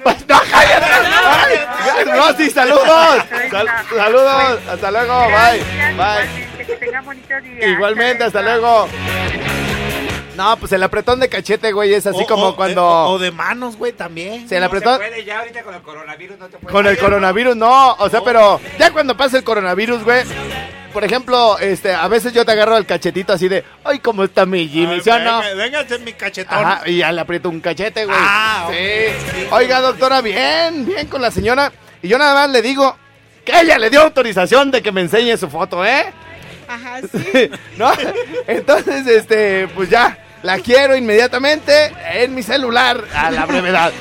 Pues 0.03 0.27
no, 0.29 0.41
cállate. 0.51 0.87
Ay, 1.25 2.05
Rosy, 2.07 2.51
saludos. 2.51 3.23
Sal- 3.51 3.69
saludos. 3.95 4.61
Hasta 4.69 4.91
luego. 4.91 5.27
Bye. 5.27 5.63
Bye. 5.97 6.43
Igualmente, 6.53 6.67
que 6.67 6.77
tenga 6.77 7.01
bonito 7.03 7.41
día. 7.41 7.69
Igualmente, 7.69 8.25
hasta 8.25 8.43
luego. 8.43 8.89
No, 10.37 10.57
pues 10.57 10.73
el 10.73 10.83
apretón 10.83 11.21
de 11.21 11.29
cachete, 11.29 11.73
güey, 11.73 11.93
es 11.93 12.07
así 12.07 12.23
O- 12.23 12.27
como 12.27 12.49
o- 12.49 12.57
cuando... 12.57 12.85
O, 12.85 13.11
o 13.13 13.19
de 13.19 13.31
manos, 13.31 13.77
güey, 13.77 13.93
también. 13.93 14.49
Se 14.49 14.57
el 14.57 14.61
No 14.63 14.67
apretón... 14.69 14.95
se 15.01 15.09
puede, 15.09 15.25
ya 15.25 15.41
ahorita 15.41 15.63
con 15.63 15.75
el 15.75 15.83
coronavirus 15.83 16.39
no 16.39 16.47
te 16.47 16.59
puedes. 16.59 16.73
Con 16.73 16.87
el 16.87 16.99
coronavirus, 16.99 17.57
no, 17.57 17.93
o 17.95 18.09
sea, 18.09 18.23
pero 18.25 18.61
ya 18.79 18.91
cuando 18.93 19.17
pasa 19.17 19.37
el 19.37 19.45
coronavirus, 19.45 20.03
güey, 20.05 20.23
por 20.93 21.05
ejemplo, 21.05 21.59
este, 21.59 21.93
a 21.95 22.07
veces 22.09 22.33
yo 22.33 22.45
te 22.45 22.53
agarro 22.53 22.77
el 22.77 22.85
cachetito 22.87 23.33
así 23.33 23.49
de, 23.49 23.65
ay, 23.85 23.99
¿cómo 23.99 24.25
está 24.25 24.45
mi 24.47 24.69
Jimmy? 24.69 25.01
¿Sí 25.01 25.11
o 25.11 25.19
no? 25.19 25.41
Mi 26.05 26.13
cachetón. 26.13 26.59
Ajá, 26.59 26.83
y 26.87 26.99
ya 26.99 27.13
le 27.13 27.21
aprieto 27.21 27.49
un 27.49 27.61
cachete, 27.61 28.05
güey. 28.05 28.17
Ah, 28.19 28.65
ok, 28.69 28.75
sí. 28.75 29.47
Oiga, 29.53 29.81
doctora, 29.81 30.21
bien, 30.21 30.85
bien 30.87 31.07
con 31.09 31.23
la 31.23 31.31
señora. 31.31 31.73
Y 32.03 32.09
yo 32.09 32.19
nada 32.19 32.35
más 32.35 32.51
le 32.51 32.61
digo 32.63 32.95
que 33.45 33.59
ella 33.61 33.79
le 33.79 33.89
dio 33.91 34.03
autorización 34.03 34.71
de 34.71 34.83
que 34.83 34.93
me 34.93 35.01
enseñe 35.03 35.37
su 35.37 35.49
foto, 35.49 35.85
¿eh? 35.85 36.13
Ajá, 36.69 37.01
sí. 37.13 37.51
¿No? 37.77 37.91
Entonces, 38.47 39.07
este, 39.07 39.69
pues 39.69 39.89
ya, 39.91 40.19
la 40.43 40.59
quiero 40.59 40.97
inmediatamente 40.97 41.93
en 42.13 42.35
mi 42.35 42.43
celular 42.43 43.05
a 43.15 43.31
la 43.31 43.47
brevedad. 43.47 43.93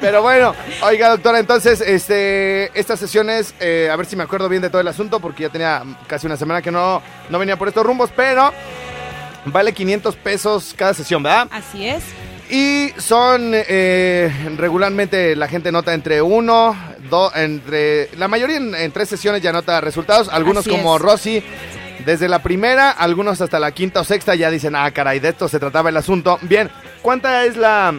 Pero 0.00 0.22
bueno, 0.22 0.54
oiga, 0.82 1.10
doctora, 1.10 1.38
entonces, 1.38 1.80
este, 1.80 2.78
estas 2.78 2.98
sesiones, 2.98 3.54
eh, 3.60 3.88
a 3.90 3.96
ver 3.96 4.06
si 4.06 4.16
me 4.16 4.22
acuerdo 4.22 4.48
bien 4.48 4.62
de 4.62 4.70
todo 4.70 4.80
el 4.80 4.88
asunto, 4.88 5.20
porque 5.20 5.44
ya 5.44 5.48
tenía 5.48 5.82
casi 6.06 6.26
una 6.26 6.36
semana 6.36 6.62
que 6.62 6.70
no, 6.70 7.02
no 7.28 7.38
venía 7.38 7.56
por 7.56 7.68
estos 7.68 7.84
rumbos, 7.84 8.10
pero 8.14 8.52
vale 9.46 9.72
500 9.72 10.16
pesos 10.16 10.74
cada 10.76 10.94
sesión, 10.94 11.22
¿verdad? 11.22 11.48
Así 11.50 11.86
es. 11.86 12.02
Y 12.48 12.90
son 12.98 13.50
eh, 13.52 14.30
regularmente 14.56 15.34
la 15.34 15.48
gente 15.48 15.72
nota 15.72 15.94
entre 15.94 16.22
uno, 16.22 16.76
dos, 17.10 17.34
entre 17.34 18.08
la 18.16 18.28
mayoría 18.28 18.58
en, 18.58 18.72
en 18.74 18.92
tres 18.92 19.08
sesiones 19.08 19.42
ya 19.42 19.52
nota 19.52 19.80
resultados. 19.80 20.28
Algunos 20.28 20.60
Así 20.60 20.70
como 20.70 20.96
es. 20.96 21.02
Rosy 21.02 21.44
desde 22.06 22.28
la 22.28 22.38
primera, 22.42 22.90
algunos 22.90 23.40
hasta 23.42 23.58
la 23.58 23.72
quinta 23.72 24.00
o 24.00 24.04
sexta 24.04 24.34
ya 24.34 24.50
dicen 24.50 24.74
ah 24.74 24.90
caray 24.92 25.18
de 25.20 25.28
esto 25.28 25.48
se 25.48 25.58
trataba 25.60 25.90
el 25.90 25.96
asunto. 25.98 26.38
Bien, 26.42 26.70
¿cuánta 27.02 27.44
es 27.44 27.56
la? 27.58 27.94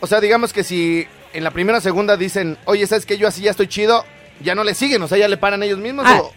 O 0.00 0.06
sea, 0.08 0.20
digamos 0.20 0.52
que 0.52 0.64
si 0.64 1.06
en 1.32 1.44
la 1.44 1.50
primera 1.52 1.78
o 1.78 1.80
segunda 1.80 2.16
dicen 2.16 2.58
oye 2.64 2.86
sabes 2.86 3.06
que 3.06 3.16
yo 3.18 3.28
así 3.28 3.42
ya 3.42 3.50
estoy 3.52 3.68
chido, 3.68 4.04
ya 4.40 4.54
no 4.56 4.64
le 4.64 4.74
siguen, 4.74 5.02
o 5.02 5.06
sea 5.08 5.18
ya 5.18 5.28
le 5.28 5.36
paran 5.36 5.62
ellos 5.62 5.78
mismos. 5.78 6.04
Ah, 6.08 6.20
o- 6.22 6.26
o 6.28 6.32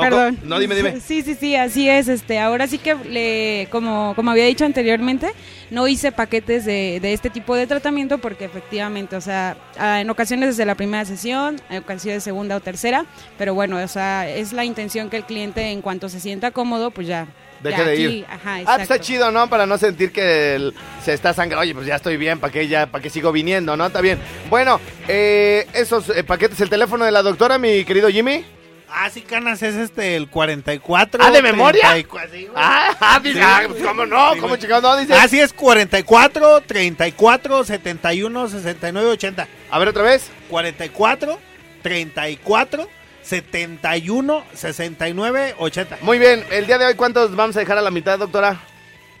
Perdón. 0.00 0.38
No 0.44 0.58
dime 0.58 0.74
dime. 0.74 1.00
Sí, 1.00 1.22
sí, 1.22 1.34
sí, 1.34 1.54
así 1.56 1.88
es. 1.88 2.08
Este, 2.08 2.38
ahora 2.38 2.66
sí 2.66 2.78
que 2.78 2.94
le, 2.94 3.68
como, 3.70 4.14
como 4.14 4.30
había 4.30 4.44
dicho 4.44 4.64
anteriormente, 4.64 5.28
no 5.70 5.86
hice 5.88 6.12
paquetes 6.12 6.64
de, 6.64 6.98
de 7.00 7.12
este 7.12 7.30
tipo 7.30 7.54
de 7.54 7.66
tratamiento 7.66 8.18
porque 8.18 8.44
efectivamente, 8.44 9.16
o 9.16 9.20
sea, 9.20 9.56
en 9.78 10.08
ocasiones 10.10 10.50
desde 10.50 10.64
la 10.64 10.74
primera 10.74 11.04
sesión, 11.04 11.60
en 11.70 11.78
ocasiones 11.78 12.24
segunda 12.24 12.56
o 12.56 12.60
tercera, 12.60 13.04
pero 13.36 13.54
bueno, 13.54 13.76
o 13.82 13.88
sea, 13.88 14.28
es 14.28 14.52
la 14.52 14.64
intención 14.64 15.10
que 15.10 15.16
el 15.18 15.24
cliente 15.24 15.62
en 15.70 15.82
cuanto 15.82 16.08
se 16.08 16.20
sienta 16.20 16.50
cómodo, 16.50 16.90
pues 16.90 17.06
ya. 17.06 17.26
Deje 17.62 17.84
de 17.84 17.96
ir. 17.96 18.24
Ajá, 18.28 18.58
Ah, 18.58 18.62
pues 18.76 18.82
está 18.82 19.00
chido, 19.00 19.32
¿no? 19.32 19.50
Para 19.50 19.66
no 19.66 19.78
sentir 19.78 20.12
que 20.12 20.54
el- 20.54 20.74
se 21.04 21.12
está 21.12 21.34
sangrando. 21.34 21.62
Oye, 21.62 21.74
pues 21.74 21.86
ya 21.88 21.96
estoy 21.96 22.16
bien, 22.16 22.38
¿para 22.38 22.52
qué, 22.52 22.68
ya, 22.68 22.86
para 22.86 23.02
qué 23.02 23.10
sigo 23.10 23.32
viniendo, 23.32 23.76
no? 23.76 23.86
Está 23.86 24.00
bien. 24.00 24.16
Bueno, 24.48 24.80
eh, 25.08 25.66
esos 25.74 26.08
eh, 26.10 26.22
paquetes, 26.22 26.60
el 26.60 26.70
teléfono 26.70 27.04
de 27.04 27.10
la 27.10 27.20
doctora, 27.20 27.58
mi 27.58 27.84
querido 27.84 28.08
Jimmy. 28.10 28.44
Ah, 28.90 29.10
sí, 29.10 29.20
canas, 29.20 29.62
es 29.62 29.74
este, 29.74 30.16
el 30.16 30.28
44. 30.28 31.22
¿Ah, 31.22 31.30
de 31.30 31.42
memoria? 31.42 31.90
34, 31.90 32.30
sí, 32.32 32.44
güey. 32.46 32.52
Ah, 32.56 32.96
ah, 33.00 33.20
dice, 33.22 33.42
ah, 33.42 33.62
pues, 33.66 33.82
¿cómo 33.82 34.06
no? 34.06 34.30
¿Cómo 34.40 34.56
chingados 34.56 34.82
no? 34.82 34.96
Dice. 34.96 35.14
Así 35.14 35.38
es, 35.38 35.52
44, 35.52 36.62
34, 36.62 37.64
71, 37.64 38.48
69, 38.48 39.08
80. 39.10 39.48
A 39.70 39.78
ver 39.78 39.88
otra 39.88 40.02
vez. 40.02 40.30
44, 40.48 41.38
34, 41.82 42.88
71, 43.22 44.44
69, 44.54 45.54
80. 45.58 45.98
Muy 46.00 46.18
bien, 46.18 46.44
el 46.50 46.66
día 46.66 46.78
de 46.78 46.86
hoy, 46.86 46.94
¿cuántos 46.94 47.36
vamos 47.36 47.56
a 47.56 47.60
dejar 47.60 47.78
a 47.78 47.82
la 47.82 47.90
mitad, 47.90 48.18
doctora? 48.18 48.60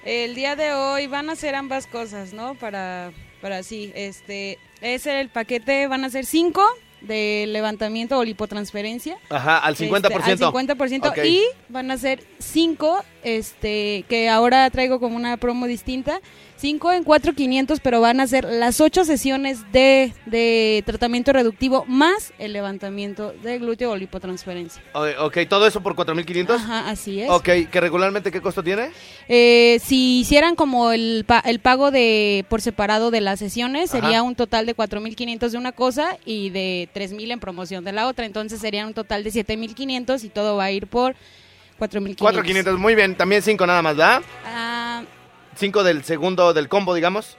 El 0.04 0.34
día 0.34 0.56
de 0.56 0.72
hoy 0.72 1.06
van 1.06 1.28
a 1.28 1.36
ser 1.36 1.54
ambas 1.54 1.86
cosas, 1.86 2.32
¿no? 2.32 2.54
Para, 2.54 3.12
para 3.42 3.62
sí, 3.62 3.92
este, 3.94 4.58
es 4.80 5.06
el 5.06 5.28
paquete, 5.28 5.86
van 5.88 6.04
a 6.04 6.10
ser 6.10 6.24
cinco 6.24 6.66
de 7.00 7.44
levantamiento 7.48 8.18
o 8.18 8.24
lipotransferencia. 8.24 9.16
Ajá, 9.30 9.58
al 9.58 9.76
50%. 9.76 10.32
Este, 10.32 10.44
al 10.44 10.52
50% 10.52 11.08
Ok. 11.10 11.18
y 11.24 11.42
van 11.68 11.90
a 11.90 11.96
ser 11.98 12.24
5, 12.38 13.04
este, 13.22 14.04
que 14.08 14.28
ahora 14.28 14.68
traigo 14.70 15.00
como 15.00 15.16
una 15.16 15.36
promo 15.36 15.66
distinta, 15.66 16.20
5 16.58 16.92
en 16.92 17.04
4,500, 17.04 17.78
pero 17.80 18.00
van 18.00 18.18
a 18.20 18.26
ser 18.26 18.44
las 18.44 18.80
8 18.80 19.04
sesiones 19.04 19.60
de, 19.72 20.12
de 20.26 20.82
tratamiento 20.84 21.32
reductivo 21.32 21.84
más 21.86 22.32
el 22.38 22.52
levantamiento 22.52 23.32
de 23.42 23.58
glúteo 23.58 23.92
o 23.92 23.96
lipotransferencia. 23.96 24.82
Ok, 25.20 25.38
todo 25.48 25.66
eso 25.68 25.80
por 25.82 25.94
4.500. 25.94 26.50
Ajá, 26.56 26.90
así 26.90 27.20
es. 27.20 27.30
Ok, 27.30 27.48
¿que 27.70 27.80
regularmente 27.80 28.32
qué 28.32 28.40
costo 28.40 28.62
tiene? 28.64 28.90
Eh, 29.28 29.80
si 29.84 30.20
hicieran 30.20 30.56
como 30.56 30.90
el, 30.90 31.24
pa- 31.26 31.42
el 31.46 31.60
pago 31.60 31.90
de 31.92 32.44
por 32.48 32.60
separado 32.60 33.10
de 33.12 33.20
las 33.20 33.38
sesiones, 33.38 33.94
Ajá. 33.94 34.00
sería 34.02 34.22
un 34.24 34.34
total 34.34 34.66
de 34.66 34.74
4.500 34.74 35.50
de 35.50 35.58
una 35.58 35.70
cosa 35.72 36.16
y 36.24 36.50
de 36.50 36.88
3.000 36.92 37.30
en 37.32 37.40
promoción 37.40 37.84
de 37.84 37.92
la 37.92 38.08
otra. 38.08 38.26
Entonces 38.26 38.60
sería 38.60 38.84
un 38.84 38.94
total 38.94 39.22
de 39.22 39.30
7.500 39.30 40.24
y 40.24 40.28
todo 40.28 40.56
va 40.56 40.64
a 40.64 40.72
ir 40.72 40.88
por 40.88 41.14
4.500. 41.78 42.16
4.500, 42.18 42.76
muy 42.76 42.96
bien. 42.96 43.14
También 43.14 43.40
5 43.40 43.64
nada 43.64 43.80
más, 43.82 43.96
¿verdad? 43.96 44.22
5 45.58 45.82
del 45.84 46.04
segundo 46.04 46.52
del 46.54 46.68
combo, 46.68 46.94
digamos. 46.94 47.36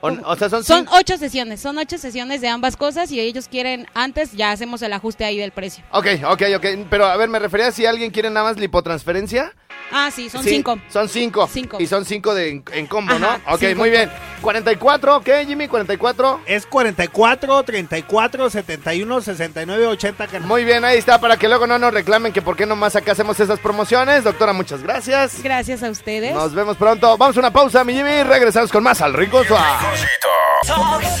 O, 0.00 0.08
o 0.08 0.36
sea, 0.36 0.50
son, 0.50 0.62
Son 0.64 0.78
cinco. 0.80 0.96
ocho 0.98 1.16
sesiones, 1.16 1.60
son 1.60 1.78
ocho 1.78 1.96
sesiones 1.96 2.42
de 2.42 2.48
ambas 2.48 2.76
cosas 2.76 3.10
y 3.10 3.20
ellos 3.20 3.48
quieren 3.48 3.86
antes, 3.94 4.32
ya 4.32 4.50
hacemos 4.52 4.82
el 4.82 4.92
ajuste 4.92 5.24
ahí 5.24 5.38
del 5.38 5.50
precio. 5.50 5.82
Ok, 5.92 6.06
ok, 6.26 6.42
ok. 6.56 6.66
Pero 6.90 7.06
a 7.06 7.16
ver, 7.16 7.30
me 7.30 7.38
refería 7.38 7.68
a 7.68 7.72
si 7.72 7.86
alguien 7.86 8.10
quiere 8.10 8.28
nada 8.28 8.50
más 8.50 8.58
lipotransferencia. 8.58 9.54
Ah, 9.92 10.10
sí, 10.10 10.28
son 10.28 10.42
Sí, 10.42 10.50
cinco. 10.50 10.78
Son 10.88 11.08
cinco. 11.08 11.48
Cinco. 11.52 11.76
Y 11.80 11.86
son 11.86 12.04
cinco 12.04 12.34
de, 12.34 12.48
en, 12.50 12.64
en 12.72 12.86
combo, 12.86 13.12
Ajá, 13.14 13.38
¿no? 13.46 13.54
Ok, 13.54 13.60
cinco. 13.60 13.78
muy 13.78 13.90
bien. 13.90 14.10
44, 14.40 15.16
¿ok, 15.18 15.28
Jimmy? 15.46 15.68
44. 15.68 16.40
Es 16.46 16.66
44, 16.66 17.62
34, 17.62 18.50
71, 18.50 19.20
69, 19.20 19.86
80. 19.86 20.26
carnal. 20.26 20.48
Muy 20.48 20.64
bien, 20.64 20.84
ahí 20.84 20.98
está, 20.98 21.20
para 21.20 21.36
que 21.36 21.48
luego 21.48 21.66
no 21.66 21.78
nos 21.78 21.94
reclamen 21.94 22.32
que 22.32 22.42
por 22.42 22.56
qué 22.56 22.66
nomás 22.66 22.96
acá 22.96 23.12
hacemos 23.12 23.38
esas 23.40 23.60
promociones. 23.60 24.24
Doctora, 24.24 24.52
muchas 24.52 24.82
gracias. 24.82 25.42
Gracias 25.42 25.82
a 25.82 25.90
ustedes. 25.90 26.34
Nos 26.34 26.54
vemos 26.54 26.76
pronto. 26.76 27.16
Vamos 27.16 27.36
a 27.36 27.40
una 27.40 27.52
pausa, 27.52 27.84
mi 27.84 27.94
Jimmy. 27.94 28.22
Regresamos 28.24 28.72
con 28.72 28.82
más 28.82 29.00
al 29.00 29.12
Rico. 29.14 29.42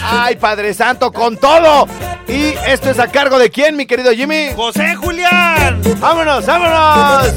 Ay, 0.02 0.36
Padre 0.36 0.74
Santo, 0.74 1.12
con 1.12 1.36
todo. 1.36 1.86
Y 2.26 2.54
esto 2.66 2.90
es 2.90 2.98
a 2.98 3.08
cargo 3.08 3.38
de 3.38 3.50
quién, 3.50 3.76
mi 3.76 3.86
querido 3.86 4.10
Jimmy. 4.12 4.50
José 4.56 4.94
Julián. 4.96 5.80
¡Vámonos, 6.00 6.46
vámonos! 6.46 7.34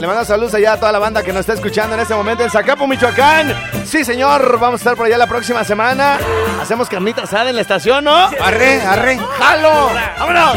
Le 0.00 0.06
mando 0.06 0.24
saludos 0.34 0.54
allá 0.54 0.72
a 0.72 0.76
toda 0.76 0.90
la 0.90 0.98
banda 0.98 1.22
que 1.22 1.32
nos 1.32 1.42
está 1.42 1.52
escuchando 1.52 1.94
en 1.94 2.00
este 2.00 2.12
momento 2.12 2.42
en 2.42 2.50
Zacapo, 2.50 2.88
Michoacán. 2.88 3.54
Sí, 3.84 4.04
señor, 4.04 4.58
vamos 4.58 4.80
a 4.80 4.82
estar 4.82 4.96
por 4.96 5.06
allá 5.06 5.16
la 5.16 5.28
próxima 5.28 5.62
semana. 5.62 6.18
Hacemos 6.60 6.88
carnita 6.88 7.22
asada 7.22 7.50
en 7.50 7.54
la 7.54 7.62
estación, 7.62 8.02
¿no? 8.02 8.16
Arre, 8.42 8.80
arre. 8.80 9.16
¡Jalo! 9.16 9.90
¡Vámonos! 10.18 10.56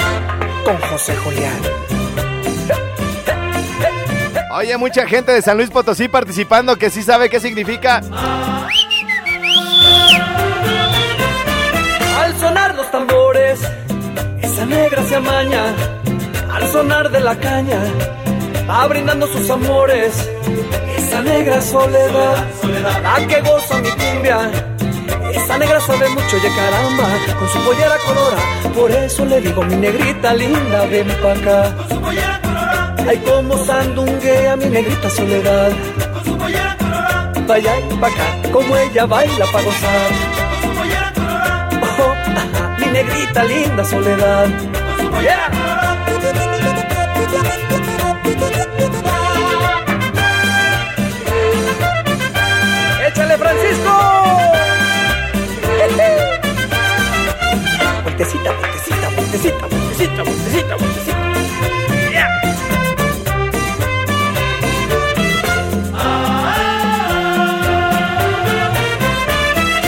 Con 0.65 0.77
José 0.81 1.15
Julián. 1.17 1.61
Oye, 4.51 4.75
mucha 4.77 5.05
gente 5.05 5.31
de 5.31 5.43
San 5.43 5.57
Luis 5.57 5.69
Potosí 5.69 6.07
participando 6.07 6.75
que 6.75 6.89
sí 6.89 7.03
sabe 7.03 7.29
qué 7.29 7.39
significa. 7.39 8.01
Al 12.19 12.39
sonar 12.39 12.73
los 12.73 12.89
tambores, 12.89 13.59
esa 14.41 14.65
negra 14.65 15.03
se 15.03 15.17
amaña. 15.17 15.65
Al 16.51 16.67
sonar 16.67 17.11
de 17.11 17.19
la 17.19 17.35
caña, 17.35 17.79
va 18.69 18.88
brindando 18.88 19.27
sus 19.27 19.49
amores. 19.49 20.13
Esa 20.97 21.21
negra 21.21 21.62
soledad, 21.62 22.45
la 23.01 23.27
que 23.27 23.41
goza 23.41 23.77
mi 23.80 23.89
cumbia. 23.89 24.51
Esa 25.34 25.58
negra 25.58 25.80
sabe 25.82 26.10
mucho, 26.10 26.38
ya 26.38 26.49
caramba, 26.56 27.08
con 27.39 27.49
su 27.49 27.60
pollera 27.60 27.97
colora. 28.06 28.38
Por 28.75 28.91
eso 28.91 29.25
le 29.25 29.41
digo, 29.41 29.63
mi 29.63 29.75
negrita 29.75 30.34
linda, 30.34 30.86
ven 30.86 31.08
pa' 31.21 31.34
acá. 31.34 31.75
Ay, 33.08 33.17
como 33.19 33.58
sandunguea 33.58 34.56
mi 34.58 34.65
negrita 34.65 35.10
soledad. 35.10 35.71
Vaya 37.47 37.80
y 37.80 37.93
pa' 37.95 38.08
acá, 38.08 38.49
como 38.51 38.75
ella 38.75 39.06
baila 39.06 39.45
pa' 39.45 39.62
gozar. 39.62 40.12
Oh, 41.99 42.13
ajá, 42.41 42.77
mi 42.80 42.86
negrita 42.88 43.43
linda 43.43 43.84
soledad. 43.86 44.47
Yeah. 45.21 45.67
¡Échale, 53.07 53.37
Francisco! 53.37 53.93
Vueltecita, 58.03 58.51
vueltecita, 58.51 59.09
vueltecita, 59.15 59.67
vueltecita, 59.67 60.23
vueltecita, 60.23 60.75
vueltecita. 60.75 61.17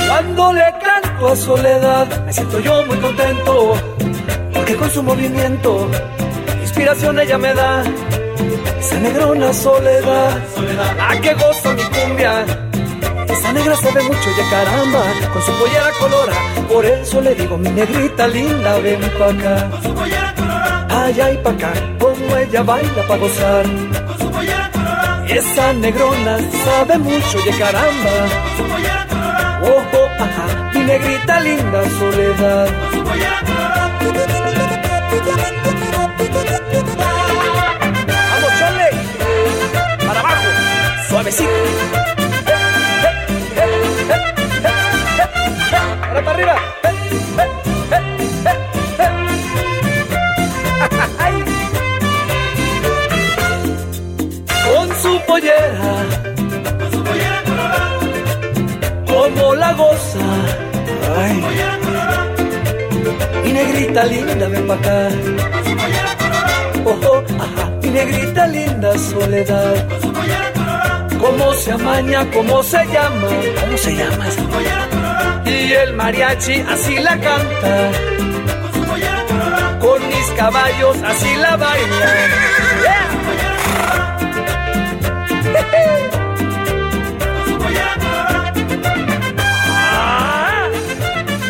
Cuando 0.07 0.53
le 0.53 0.73
canto 0.83 1.27
a 1.27 1.35
Soledad, 1.35 2.25
me 2.25 2.33
siento 2.33 2.59
yo 2.59 2.85
muy 2.85 2.97
contento, 2.97 3.73
porque 4.53 4.75
con 4.75 4.89
su 4.89 5.03
movimiento, 5.03 5.89
ella 6.81 7.37
me 7.37 7.53
da. 7.53 7.83
Esa 8.79 8.99
negrona 8.99 9.53
soledad, 9.53 10.37
la 10.97 11.21
que 11.21 11.33
goza 11.33 11.73
mi 11.73 11.83
cumbia. 11.83 12.45
Esa 13.27 13.53
negra 13.53 13.75
sabe 13.75 14.01
mucho, 14.03 14.29
ya 14.37 14.49
caramba, 14.49 15.03
con 15.33 15.41
su 15.41 15.51
pollera 15.59 15.91
colora. 15.99 16.33
Por 16.71 16.85
eso 16.85 17.21
le 17.21 17.35
digo, 17.35 17.57
mi 17.57 17.69
negrita 17.69 18.27
linda, 18.27 18.79
ven 18.79 19.01
pa' 19.17 19.29
acá. 19.29 19.69
Allá 21.03 21.31
y 21.31 21.37
pa' 21.37 21.49
acá, 21.51 21.71
como 21.99 22.37
ella 22.37 22.63
baila 22.63 23.07
pa' 23.07 23.17
gozar. 23.17 23.65
Esa 25.27 25.73
negrona 25.73 26.37
sabe 26.63 26.97
mucho, 26.97 27.37
ya 27.45 27.57
caramba. 27.57 28.15
Ojo, 29.61 30.01
ajá, 30.25 30.71
mi 30.73 30.79
negrita 30.85 31.39
linda 31.41 31.81
soledad. 31.99 32.69
Vamos, 35.25 35.58
suavecito. 41.31 41.49
Ahora 46.07 46.25
para 46.25 46.37
arriba. 46.37 46.55
Ay. 51.19 51.43
Con 54.65 55.01
su 55.01 55.21
pollera. 55.27 55.93
Como 59.07 59.55
la 59.55 59.73
goza. 59.73 60.27
Ay. 61.17 61.43
Mi 63.43 63.53
negrita 63.53 64.03
linda, 64.05 64.47
ven 64.47 64.67
pa' 64.67 64.73
acá. 64.75 65.09
Ojo, 66.85 67.23
ajá, 67.39 67.69
mi 67.81 67.89
negrita 67.89 68.47
linda 68.47 68.97
soledad. 68.97 70.08
¿Cómo 71.29 71.53
se 71.53 71.71
amaña? 71.71 72.25
¿Cómo 72.31 72.63
se 72.63 72.83
llama? 72.87 73.27
¿Cómo 73.61 73.77
se 73.77 73.95
llama? 73.95 74.25
Y 75.45 75.73
el 75.73 75.93
mariachi 75.93 76.61
así 76.67 76.97
la 76.97 77.19
canta. 77.19 77.91
Con 79.79 80.07
mis 80.07 80.27
caballos 80.35 80.97
así 81.05 81.35
la 81.35 81.55
bailan. 81.55 82.31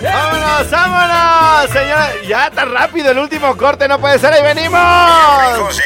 ¡Vámonos, 0.03 0.71
vámonos! 0.71 1.69
Señora, 1.71 2.09
ya 2.27 2.51
tan 2.51 2.73
rápido 2.73 3.11
el 3.11 3.17
último 3.19 3.55
corte, 3.55 3.87
no 3.87 3.97
puede 3.97 4.19
ser, 4.19 4.33
ahí 4.33 4.43
venimos. 4.43 5.79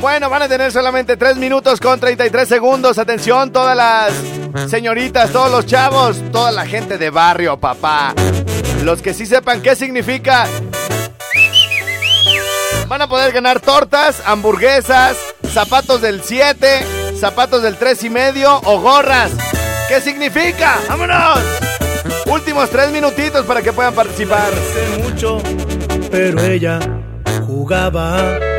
Bueno, 0.00 0.30
van 0.30 0.40
a 0.40 0.48
tener 0.48 0.72
solamente 0.72 1.18
3 1.18 1.36
minutos 1.36 1.78
con 1.78 2.00
33 2.00 2.48
segundos. 2.48 2.96
Atención, 2.96 3.52
todas 3.52 3.76
las 3.76 4.70
señoritas, 4.70 5.30
todos 5.30 5.50
los 5.50 5.66
chavos, 5.66 6.22
toda 6.32 6.50
la 6.50 6.64
gente 6.64 6.96
de 6.96 7.10
barrio, 7.10 7.58
papá. 7.60 8.14
Los 8.82 9.02
que 9.02 9.12
sí 9.12 9.26
sepan 9.26 9.60
qué 9.60 9.76
significa. 9.76 10.46
Van 12.88 13.02
a 13.02 13.08
poder 13.08 13.30
ganar 13.32 13.60
tortas, 13.60 14.22
hamburguesas, 14.24 15.18
zapatos 15.52 16.00
del 16.00 16.22
7, 16.24 17.14
zapatos 17.20 17.62
del 17.62 17.76
3 17.76 18.04
y 18.04 18.10
medio 18.10 18.58
o 18.64 18.80
gorras. 18.80 19.32
¿Qué 19.86 20.00
significa? 20.00 20.78
¡Vámonos! 20.88 21.40
Últimos 22.24 22.70
3 22.70 22.90
minutitos 22.90 23.44
para 23.44 23.60
que 23.60 23.72
puedan 23.72 23.94
participar. 23.94 24.50
mucho, 25.02 25.42
pero 26.10 26.40
ella 26.40 26.80
jugaba. 27.46 28.49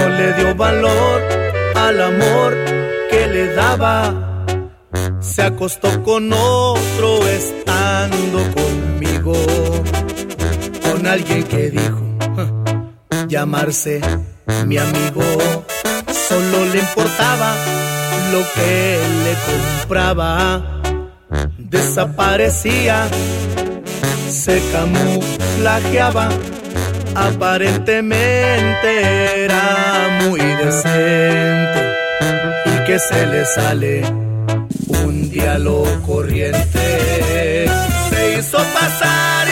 No 0.00 0.08
le 0.08 0.32
dio 0.32 0.54
valor 0.54 1.20
al 1.76 2.00
amor 2.00 2.56
que 3.10 3.26
le 3.28 3.52
daba. 3.54 4.44
Se 5.20 5.42
acostó 5.42 6.02
con 6.02 6.32
otro 6.32 7.26
estando 7.28 8.38
conmigo. 8.54 9.34
Con 10.82 11.06
alguien 11.06 11.44
que 11.44 11.70
dijo 11.70 12.00
"Ja, 12.34 13.26
llamarse 13.28 14.00
mi 14.66 14.78
amigo. 14.78 15.22
Solo 16.28 16.64
le 16.72 16.78
importaba 16.78 17.54
lo 18.32 18.40
que 18.54 18.98
le 19.24 19.34
compraba. 19.48 20.80
Desaparecía 21.58 23.06
se 24.30 24.62
camuflajeaba, 24.72 26.28
aparentemente 27.28 29.44
era 29.44 30.20
muy 30.22 30.40
decente 30.40 31.94
y 32.66 32.84
que 32.86 32.98
se 32.98 33.26
le 33.26 33.44
sale 33.44 34.02
un 35.04 35.30
lo 35.58 35.84
corriente. 36.06 37.66
Se 38.10 38.38
hizo 38.38 38.58
pasar 38.58 39.49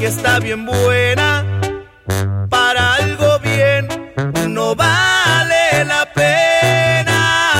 aunque 0.00 0.16
está 0.16 0.38
bien 0.38 0.64
buena, 0.64 1.44
para 2.48 2.94
algo 2.94 3.38
bien 3.40 3.86
no 4.48 4.74
vale 4.74 5.84
la 5.84 6.10
pena. 6.14 7.50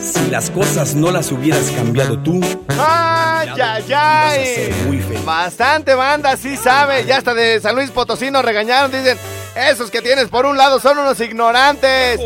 Si 0.00 0.28
las 0.30 0.50
cosas 0.50 0.96
no 0.96 1.12
las 1.12 1.30
hubieras 1.30 1.70
cambiado 1.70 2.18
tú, 2.18 2.40
¡Ay, 2.76 3.50
ay, 3.62 3.84
ay! 3.94 5.22
Bastante 5.24 5.94
banda, 5.94 6.36
sí 6.36 6.56
sabe. 6.56 7.04
Ya 7.04 7.18
hasta 7.18 7.34
de 7.34 7.60
San 7.60 7.76
Luis 7.76 7.92
Potosí 7.92 8.32
nos 8.32 8.44
regañaron. 8.44 8.90
Dicen, 8.90 9.16
esos 9.54 9.92
que 9.92 10.02
tienes 10.02 10.26
por 10.28 10.44
un 10.44 10.56
lado 10.56 10.80
son 10.80 10.98
unos 10.98 11.20
ignorantes. 11.20 12.20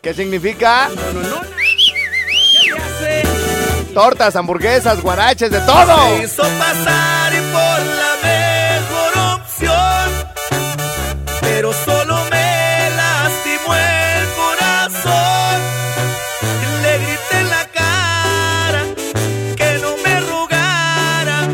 ¿Qué 0.00 0.14
significa? 0.14 0.88
Tortas, 3.96 4.36
hamburguesas, 4.36 5.00
guaraches, 5.00 5.50
de 5.50 5.58
todo. 5.60 5.96
Se 6.18 6.24
hizo 6.24 6.42
pasar 6.42 7.32
por 7.50 7.78
la 8.02 8.12
mejor 8.28 9.40
opción, 9.40 10.06
pero 11.40 11.72
solo 11.72 12.14
me 12.30 12.90
lastimó 12.94 13.74
el 13.74 14.28
corazón. 14.36 15.62
Le 16.82 16.98
grité 16.98 17.40
en 17.40 17.48
la 17.48 17.64
cara 17.72 18.82
que 19.56 19.78
no 19.80 19.96
me 20.04 20.20
rogara, 20.20 21.48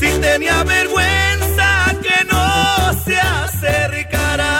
si 0.00 0.08
tenía 0.20 0.64
vergüenza 0.64 1.94
que 2.02 2.24
no 2.32 2.94
se 3.04 3.20
acercara. 3.20 4.56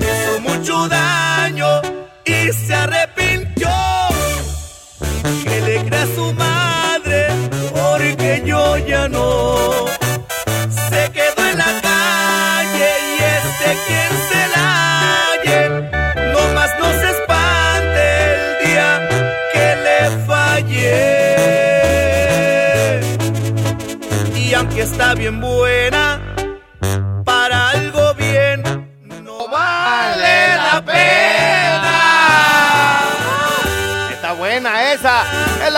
Hizo 0.00 0.40
mucho 0.40 0.88
daño 0.88 1.80
y 2.24 2.52
se 2.52 2.74
arrepintió 2.74 3.05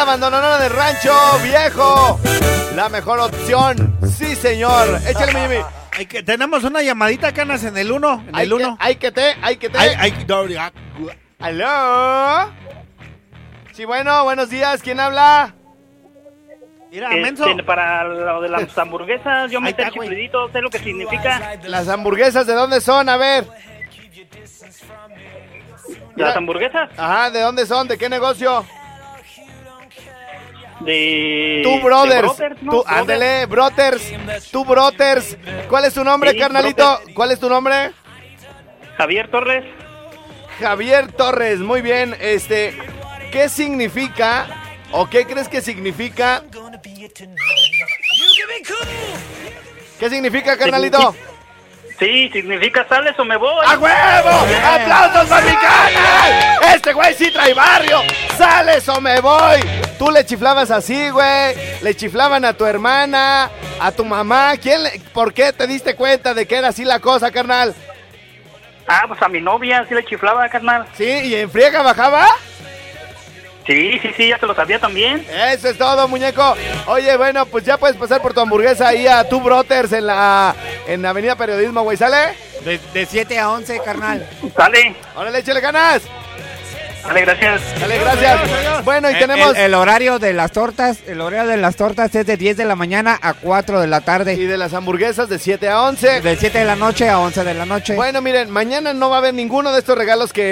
Abandonadora 0.09 0.59
del 0.59 0.73
rancho 0.73 1.13
viejo. 1.43 2.19
La 2.75 2.89
mejor 2.89 3.19
opción. 3.21 3.95
Sí, 4.11 4.35
señor. 4.37 4.99
Échale, 5.07 5.35
mi 5.35 5.41
Jimmy. 5.41 5.57
Hay 5.99 6.07
que, 6.07 6.23
tenemos 6.23 6.65
una 6.65 6.81
llamadita, 6.81 7.33
Canas, 7.35 7.63
en 7.65 7.77
el 7.77 7.93
1. 7.93 8.25
En 8.29 8.35
Hay 8.35 8.45
el 8.45 8.49
que, 8.49 8.55
1. 8.65 8.77
hay 8.81 8.97
que 8.97 9.13
te, 9.13 9.37
hay 9.43 9.57
que 9.59 9.69
te. 9.69 9.77
Hay, 9.79 9.91
hay, 9.99 10.13
doble- 10.27 10.57
ah, 10.59 10.73
¿Aló? 11.41 12.53
Sí, 13.75 13.85
bueno, 13.85 14.25
buenos 14.25 14.49
días. 14.49 14.81
¿Quién 14.83 14.99
habla? 14.99 15.55
Mira, 16.91 17.11
Este, 17.15 17.63
para 17.65 18.05
lo 18.05 18.41
de 18.41 18.49
las 18.49 18.79
hamburguesas, 18.79 19.51
yo 19.51 19.59
está, 19.63 19.91
güey. 19.91 20.09
chiflidito, 20.09 20.51
sé 20.51 20.63
lo 20.63 20.71
que 20.71 20.79
significa. 20.79 21.59
Las 21.65 21.87
hamburguesas, 21.87 22.47
¿de 22.47 22.55
dónde 22.55 22.81
son? 22.81 23.11
A 23.11 23.19
ver. 23.19 23.45
Las 26.17 26.35
hamburguesas 26.35 26.89
Ajá, 26.97 27.31
¿de 27.31 27.41
dónde 27.43 27.67
son? 27.67 27.87
¿De 27.87 27.99
qué 27.99 28.09
negocio? 28.09 28.65
De... 30.81 31.61
Tú, 31.65 31.71
de 31.77 31.81
brothers. 31.83 32.23
Brothers, 32.37 32.63
¿no? 32.63 32.73
Tú, 32.73 32.85
Brothers. 32.85 33.49
brothers. 33.49 34.13
Brothers. 34.67 35.37
¿Cuál 35.69 35.85
es 35.85 35.95
tu 35.95 36.05
nombre, 36.05 36.33
Sí, 36.33 36.39
carnalito? 36.39 36.85
brothers. 36.85 37.15
¿Cuál 37.15 37.31
es 37.33 37.41
tu 37.41 37.49
nombre? 37.49 37.93
Javier 38.97 39.31
Torres. 39.31 39.65
Javier 40.61 41.13
Torres, 41.13 41.61
muy 41.61 41.83
bien. 41.83 42.17
Este, 42.21 42.77
¿qué 43.31 43.49
significa 43.49 44.47
o 44.91 45.09
qué 45.09 45.25
crees 45.25 45.49
que 45.49 45.61
significa? 45.61 46.43
¿Qué 49.99 50.11
significa, 50.11 50.57
carnalito? 50.57 51.15
Sí, 51.99 52.31
significa 52.33 52.87
sales 52.89 53.19
o 53.19 53.25
me 53.25 53.37
voy. 53.37 53.65
¡A 53.67 53.77
huevo! 53.77 54.47
¡Aplausos 54.65 55.29
para 55.29 55.45
mi 55.47 55.53
carnal! 55.57 56.75
Este 56.75 56.93
güey 56.93 57.15
sí 57.15 57.31
trae 57.33 57.53
barrio. 57.55 58.03
¡Sales 58.37 58.89
o 58.89 59.01
me 59.01 59.21
voy! 59.21 59.61
Tú 59.99 60.11
le 60.11 60.25
chiflabas 60.25 60.71
así, 60.71 61.11
güey. 61.11 61.55
Le 61.83 61.95
chiflaban 61.95 62.45
a 62.45 62.53
tu 62.53 62.65
hermana, 62.65 63.51
a 63.81 63.91
tu 63.93 64.05
mamá. 64.05 64.53
¿Quién 64.61 64.83
le- 64.85 65.01
¿Por 65.13 65.33
qué 65.35 65.53
te 65.53 65.67
diste 65.67 65.95
cuenta 65.97 66.35
de 66.35 66.47
que 66.47 66.57
era 66.57 66.69
así 66.69 66.85
la 66.85 67.01
cosa, 67.01 67.31
carnal? 67.31 67.75
Ah, 68.87 69.05
pues 69.09 69.21
a 69.21 69.29
mi 69.29 69.41
novia 69.41 69.85
sí 69.89 69.95
le 69.95 70.05
chiflaba, 70.05 70.49
carnal. 70.49 70.87
¿Sí? 70.97 71.05
¿Y 71.05 71.35
en 71.35 71.51
friega 71.51 71.83
bajaba? 71.83 72.27
Sí, 73.67 73.99
sí, 74.01 74.11
sí, 74.17 74.29
ya 74.29 74.39
se 74.39 74.47
lo 74.47 74.55
sabía 74.55 74.79
también. 74.79 75.27
Eso 75.31 75.69
es 75.69 75.77
todo, 75.77 76.09
muñeco. 76.09 76.57
Oye, 76.87 77.15
bueno, 77.19 77.45
pues 77.45 77.65
ya 77.65 77.77
puedes 77.77 77.97
pasar 77.99 78.23
por 78.23 78.33
tu 78.33 78.41
hamburguesa 78.41 78.89
ahí 78.89 79.07
a 79.07 79.29
tu 79.29 79.41
Brothers 79.43 79.93
en 79.93 80.07
la, 80.07 80.55
en 80.87 81.03
la 81.03 81.11
Avenida 81.11 81.37
Periodismo, 81.37 81.83
güey. 81.83 81.99
¿Sale? 81.99 82.35
De 82.65 83.07
7 83.07 83.39
a 83.39 83.51
11, 83.51 83.81
carnal. 83.85 84.27
Sale. 84.57 84.97
Órale, 85.15 85.39
échale 85.41 85.61
ganas. 85.61 86.03
Dale, 87.07 87.21
gracias. 87.23 87.81
Dale, 87.81 87.99
gracias. 87.99 88.85
Bueno, 88.85 89.11
y 89.11 89.15
El- 89.15 89.19
tenemos... 89.21 89.57
El, 89.57 89.65
el 89.65 89.75
horario 89.75 90.19
de 90.19 90.33
las 90.35 90.53
tortas, 90.53 90.99
el 91.07 91.21
horario 91.21 91.49
de 91.51 91.57
las 91.57 91.77
tortas 91.77 92.15
es 92.15 92.27
de 92.27 92.37
10 92.37 92.57
de 92.59 92.65
la 92.67 92.77
mañana 92.77 93.19
a 93.23 93.33
4 93.35 93.81
de 93.81 93.87
la 93.87 94.01
tarde. 94.03 94.35
Y 94.35 94.45
de 94.45 94.59
las 94.59 94.75
hamburguesas 94.75 95.29
de 95.29 95.39
7 95.39 95.69
a 95.69 95.83
11. 95.83 96.21
De 96.21 96.37
7 96.37 96.59
de 96.59 96.65
la 96.65 96.77
noche 96.77 97.09
a 97.09 97.19
11 97.21 97.45
de 97.45 97.55
la 97.55 97.65
noche. 97.65 97.95
Bueno, 97.95 98.21
miren, 98.21 98.51
mañana 98.51 98.93
no 98.93 99.09
va 99.11 99.17
a 99.17 99.19
haber 99.21 99.33
ninguno 99.35 99.73
de 99.73 99.79
estos 99.79 99.97
regalos 99.97 100.33
que 100.33 100.43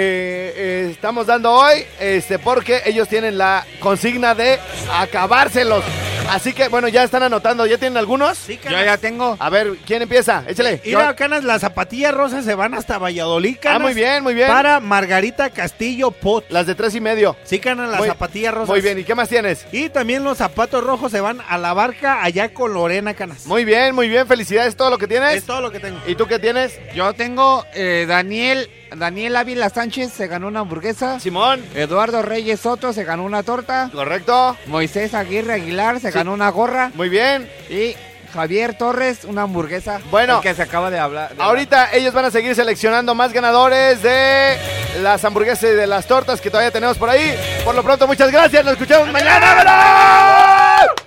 eh, 0.55 0.87
estamos 0.91 1.27
dando 1.27 1.51
hoy, 1.51 1.83
este, 1.99 2.39
porque 2.39 2.81
ellos 2.85 3.07
tienen 3.07 3.37
la 3.37 3.65
consigna 3.79 4.33
de 4.33 4.57
acabárselos. 4.93 5.83
Así 6.29 6.53
que, 6.53 6.67
bueno, 6.67 6.87
ya 6.87 7.03
están 7.03 7.23
anotando. 7.23 7.65
¿Ya 7.65 7.77
tienen 7.77 7.97
algunos? 7.97 8.37
Sí, 8.37 8.59
Yo 8.63 8.71
ya 8.71 8.97
tengo. 8.97 9.37
A 9.39 9.49
ver, 9.49 9.75
¿quién 9.85 10.01
empieza? 10.01 10.43
Échale. 10.47 10.81
Mira, 10.85 11.15
Canas, 11.15 11.43
las 11.43 11.61
zapatillas 11.61 12.13
rosas 12.13 12.43
se 12.45 12.53
van 12.55 12.73
hasta 12.73 12.97
Valladolid, 12.97 13.57
Canas. 13.61 13.79
Ah, 13.79 13.83
muy 13.83 13.93
bien, 13.93 14.23
muy 14.23 14.33
bien. 14.33 14.47
Para 14.47 14.79
Margarita 14.79 15.49
Castillo 15.49 16.11
Pot. 16.11 16.45
Las 16.49 16.67
de 16.67 16.75
tres 16.75 16.93
y 16.95 17.01
medio. 17.01 17.35
Sí, 17.43 17.59
Canas, 17.59 17.89
las 17.89 17.99
Muy- 17.99 18.07
zapatillas 18.09 18.53
rosas. 18.53 18.69
Muy 18.69 18.81
bien, 18.81 18.99
¿y 18.99 19.03
qué 19.03 19.15
más 19.15 19.29
tienes? 19.29 19.65
Y 19.71 19.89
también 19.89 20.23
los 20.23 20.37
zapatos 20.37 20.83
rojos 20.83 21.11
se 21.11 21.21
van 21.21 21.41
a 21.47 21.57
la 21.57 21.73
barca 21.73 22.23
allá 22.23 22.53
con 22.53 22.73
Lorena, 22.73 23.13
Canas. 23.13 23.45
Muy 23.45 23.63
bien, 23.65 23.95
muy 23.95 24.09
bien. 24.09 24.27
Felicidades, 24.27 24.75
todo 24.75 24.89
lo 24.89 24.97
que 24.97 25.07
tienes. 25.07 25.35
Es 25.37 25.45
todo 25.45 25.61
lo 25.61 25.71
que 25.71 25.79
tengo. 25.79 25.99
¿Y 26.07 26.15
tú 26.15 26.27
qué 26.27 26.39
tienes? 26.39 26.79
Yo 26.93 27.13
tengo 27.13 27.65
eh, 27.73 28.05
Daniel, 28.07 28.69
Daniel 28.95 29.35
Ávila 29.35 29.69
Sánchez 29.69 30.11
se 30.13 30.27
ganó 30.27 30.47
una 30.47 30.61
hamburguesa. 30.61 31.19
Simón. 31.19 31.63
Eduardo 31.75 32.21
Reyes 32.21 32.59
Soto 32.61 32.93
se 32.93 33.03
ganó 33.03 33.23
una 33.23 33.43
torta. 33.43 33.89
Correcto. 33.93 34.57
Moisés 34.67 35.13
Aguirre 35.13 35.53
Aguilar 35.53 35.99
se 35.99 36.11
Sí. 36.11 36.17
ganó 36.17 36.33
una 36.33 36.49
gorra. 36.49 36.91
Muy 36.95 37.09
bien. 37.09 37.49
Y 37.69 37.95
Javier 38.33 38.77
Torres 38.77 39.23
una 39.25 39.43
hamburguesa. 39.43 39.99
Bueno. 40.11 40.41
que 40.41 40.53
se 40.53 40.61
acaba 40.63 40.89
de 40.89 40.99
hablar. 40.99 41.35
de 41.35 41.41
Ahorita 41.43 41.89
ellos 41.93 42.13
van 42.13 42.25
a 42.25 42.31
seguir 42.31 42.55
seleccionando 42.55 43.13
más 43.15 43.33
ganadores 43.33 44.01
de 44.03 44.57
las 45.01 45.23
hamburguesas 45.25 45.63
y 45.71 45.73
de 45.75 45.87
las 45.87 46.05
tortas 46.07 46.39
que 46.41 46.49
todavía 46.49 46.71
tenemos 46.71 46.97
por 46.97 47.09
ahí. 47.09 47.35
Por 47.65 47.75
lo 47.75 47.83
pronto, 47.83 48.07
muchas 48.07 48.31
gracias. 48.31 48.63
Nos 48.63 48.73
escuchamos 48.73 49.11
mañana. 49.11 49.53
¡Vámonos! 49.53 51.06